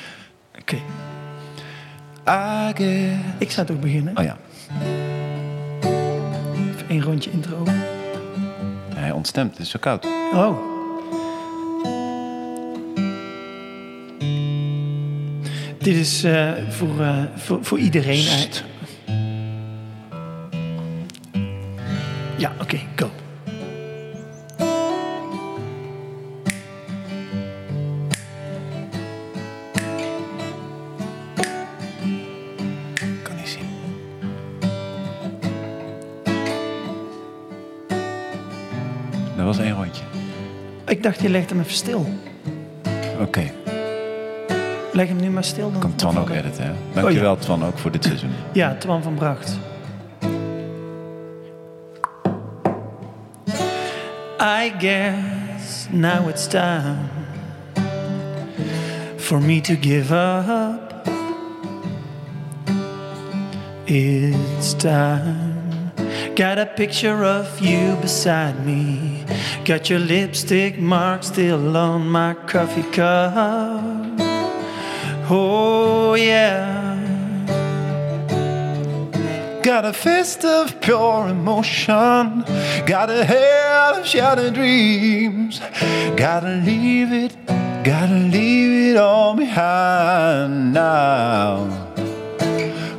[0.59, 0.77] Oké,
[2.73, 3.15] guess.
[3.37, 4.17] ik zou toch beginnen.
[4.17, 4.37] Oh ja,
[6.73, 7.63] Even één rondje intro.
[8.95, 9.51] hij ontstemt.
[9.51, 10.05] Het is zo koud.
[10.33, 10.76] Oh.
[15.79, 18.17] Dit is eh, voor, eh, voor, voor iedereen.
[18.17, 18.63] Sst.
[22.37, 23.09] Ja, oké, go.
[33.23, 33.65] Kan niet zien.
[39.35, 40.03] Dat was één rondje.
[40.87, 42.07] Ik dacht, je legt hem even stil.
[43.19, 43.51] Oké,
[44.97, 45.71] Leg hem nu maar stil.
[45.71, 46.63] Dan kan Twan ook editen.
[46.63, 46.71] Hè?
[46.93, 48.29] Dankjewel Twan ook voor dit seizoen.
[48.51, 49.57] Ja, Twan van Bracht.
[54.39, 56.95] I guess now it's time
[59.15, 60.93] for me to give up.
[63.83, 65.91] It's time.
[66.35, 68.97] Got a picture of you beside me.
[69.63, 73.96] Got your lipstick mark still on my coffee cup.
[75.29, 76.95] Oh, yeah.
[79.61, 82.45] Got a fist of pure emotion.
[82.85, 85.59] Got a head of shattered dreams.
[86.15, 87.35] Gotta leave it,
[87.83, 91.65] gotta leave it all behind now.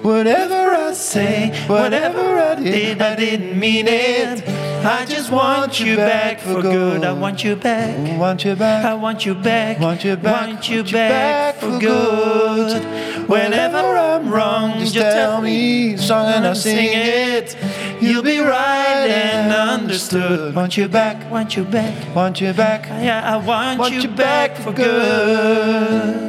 [0.03, 4.67] Whatever I say, whatever I did, I didn't mean it.
[4.85, 7.05] I just want you back for good.
[7.05, 8.19] I want you back.
[8.19, 8.85] Want you back.
[8.85, 9.81] I want you back.
[9.81, 12.83] Want you back, Want you back for good.
[13.29, 17.57] Whenever I'm wrong, just tell me, song and I'll sing it.
[18.01, 20.55] You'll be right and understood.
[20.55, 22.14] Want you back, Want you back.
[22.14, 22.87] want you back.
[22.88, 26.29] Yeah, I want, you, back, for good.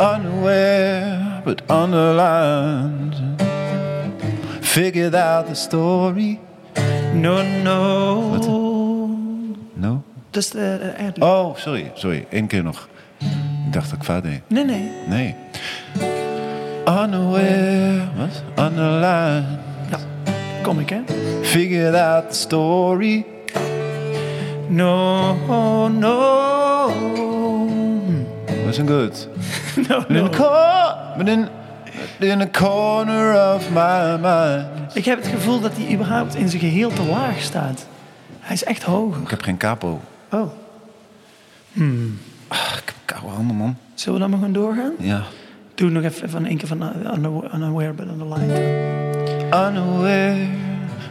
[0.00, 0.73] unaware
[1.44, 3.14] but underlined.
[4.60, 6.40] Figured out the story.
[7.14, 8.38] No, no.
[9.74, 10.02] No?
[10.30, 11.12] Dat is de.
[11.18, 12.26] Oh, sorry, sorry.
[12.30, 12.88] Eén keer nog.
[13.66, 14.40] Ik dacht dat ik fout deed.
[14.48, 14.90] Nee, nee.
[15.08, 15.34] Nee.
[16.86, 18.64] Unaware, wat?
[18.64, 19.58] Underlined.
[19.90, 19.98] Ja,
[20.62, 21.00] kom ik, hè?
[21.42, 23.24] Figured out the story.
[24.68, 27.23] No, no.
[28.82, 29.28] Good.
[29.88, 30.28] No, But in, no.
[30.28, 31.48] the cor- but in,
[32.18, 34.94] in a corner of my mind.
[34.96, 37.86] Ik heb het gevoel dat hij überhaupt in zijn geheel te laag staat.
[38.40, 39.22] Hij is echt hoger.
[39.22, 40.00] Ik heb geen capo.
[40.30, 40.40] Oh,
[42.48, 43.76] Ah, ik heb koude handen, man.
[43.94, 44.92] zullen we dan maar gewoon doorgaan?
[44.98, 45.22] Ja.
[45.74, 48.58] Doe nog even van één keer van uh, Unawa- Unaware but Underlined.
[49.54, 50.46] Unaware,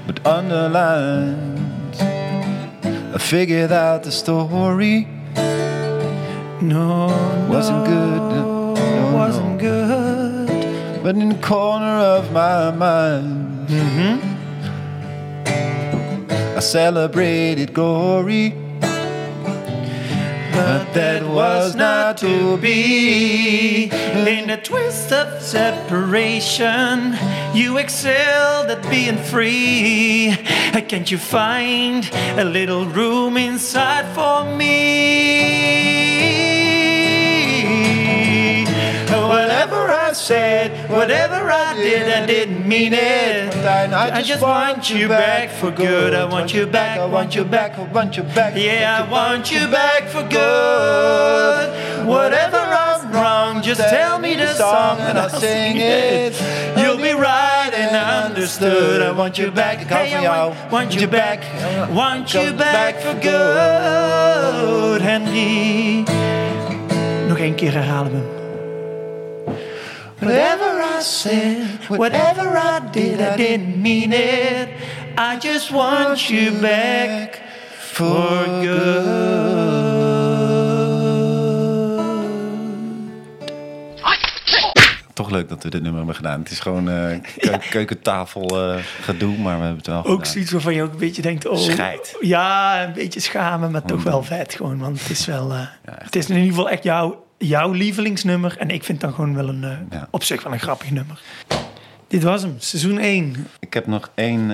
[0.05, 1.59] but underlined.
[3.15, 5.07] I figured out the story.
[6.63, 7.07] No,
[7.49, 8.21] Wasn't good.
[8.21, 11.03] no, No, wasn't good.
[11.03, 14.19] But in the corner of my mind, mm-hmm.
[16.57, 18.55] I celebrated glory.
[20.53, 23.89] But that was not to be.
[23.91, 27.17] In the twist of separation,
[27.53, 30.33] you excelled at being free.
[30.87, 36.02] Can't you find a little room inside for me?
[40.23, 43.53] Said, Whatever I did, I didn't mean it.
[43.55, 46.13] I just want you back for good.
[46.13, 48.55] I want you back, I want you back, I want you back.
[48.55, 52.07] Yeah, I want you back for good.
[52.07, 56.33] Whatever I'm wrong, just tell me the song and I'll sing it.
[56.77, 57.95] You'll be right and
[58.27, 59.01] understood.
[59.01, 59.79] I want you back.
[59.79, 61.39] Hey, I want, want you back.
[61.91, 66.03] Want you back for good, Henry.
[67.27, 68.42] Nog één keer herhalen we.
[70.23, 74.69] Whatever I said, whatever I did, I didn't mean it.
[75.17, 77.39] I just want you back
[77.77, 79.91] for good.
[85.13, 86.39] Toch leuk dat we dit nummer hebben gedaan.
[86.39, 90.25] Het is gewoon uh, keu keukentafel uh, gedoe, maar we hebben het wel Ook gedaan.
[90.25, 91.45] zoiets waarvan je ook een beetje denkt...
[91.47, 92.17] Oh, Scheid.
[92.21, 94.79] Ja, een beetje schamen, maar toch wel vet gewoon.
[94.79, 95.51] Want het is wel...
[95.51, 98.57] Uh, ja, het is in ieder geval echt jouw, jouw lievelingsnummer.
[98.57, 99.87] En ik vind dan gewoon wel een...
[99.89, 100.07] Ja.
[100.09, 101.21] op zich wel een grappig nummer.
[102.07, 103.47] Dit was hem, seizoen 1.
[103.59, 104.51] Ik heb nog één...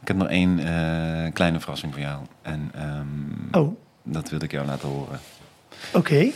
[0.00, 0.60] ik heb nog één
[1.32, 2.20] kleine verrassing voor jou.
[2.42, 3.76] En um, oh.
[4.02, 5.20] dat wil ik jou laten horen.
[5.92, 5.98] Oké.
[5.98, 6.32] Okay.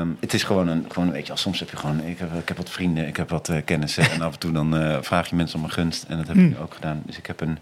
[0.00, 2.48] Um, het is gewoon een, gewoon, weet je, soms heb je gewoon, ik heb, ik
[2.48, 5.36] heb wat vrienden, ik heb wat uh, kennissen en af en toe dan vraag je
[5.36, 6.50] mensen om een gunst en dat heb Hmm.
[6.50, 7.02] ik ook gedaan.
[7.06, 7.58] Dus ik heb een,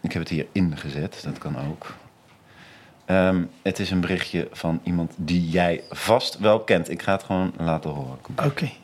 [0.00, 1.94] ik heb het hier ingezet, dat kan ook.
[3.10, 6.90] Um, het is een berichtje van iemand die jij vast wel kent.
[6.90, 8.18] Ik ga het gewoon laten horen.
[8.30, 8.44] Oké.
[8.46, 8.76] Okay.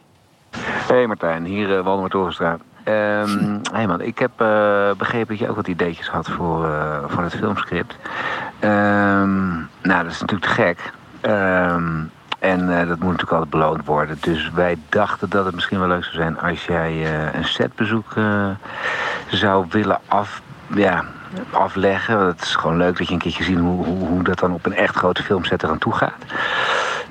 [0.89, 2.61] Hey Martijn, hier uh, Waldemar Torenstraat.
[2.85, 7.05] Um, hey man, ik heb uh, begrepen dat je ook wat ideetjes had voor, uh,
[7.09, 7.97] voor het filmscript.
[8.61, 10.93] Um, nou, dat is natuurlijk te gek.
[11.23, 14.19] Um, en uh, dat moet natuurlijk altijd beloond worden.
[14.21, 18.15] Dus wij dachten dat het misschien wel leuk zou zijn als jij uh, een setbezoek
[18.15, 18.49] uh,
[19.31, 20.43] zou willen af,
[20.75, 21.05] ja,
[21.51, 22.19] afleggen.
[22.19, 24.67] Het is gewoon leuk dat je een keertje ziet hoe, hoe, hoe dat dan op
[24.67, 26.25] een echt grote filmset eraan toe gaat.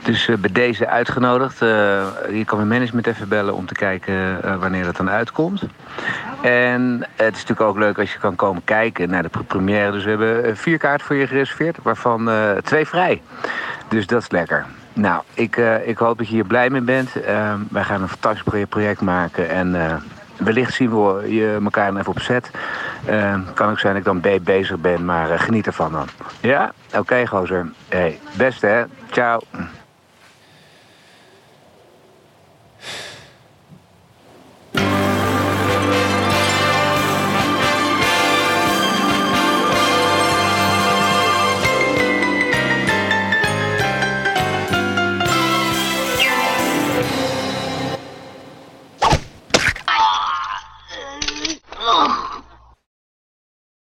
[0.03, 1.59] Dus bij deze uitgenodigd.
[1.59, 5.61] je kan mijn management even bellen om te kijken wanneer dat dan uitkomt.
[6.41, 9.91] En het is natuurlijk ook leuk als je kan komen kijken naar de première.
[9.91, 12.30] Dus we hebben vier kaarten voor je gereserveerd, waarvan
[12.63, 13.22] twee vrij.
[13.88, 14.66] Dus dat is lekker.
[14.95, 17.09] Nou, ik, uh, ik hoop dat je hier blij mee bent.
[17.18, 19.49] Uh, wij gaan een fantastisch project maken.
[19.49, 19.93] En uh,
[20.38, 22.51] wellicht zien we je elkaar even op set.
[23.53, 26.07] Kan ook zijn dat ik dan bezig ben, maar geniet ervan dan.
[26.39, 26.71] Ja?
[26.97, 27.71] Oké, gozer.
[27.87, 28.83] Hey, beste hè.
[29.11, 29.39] Ciao.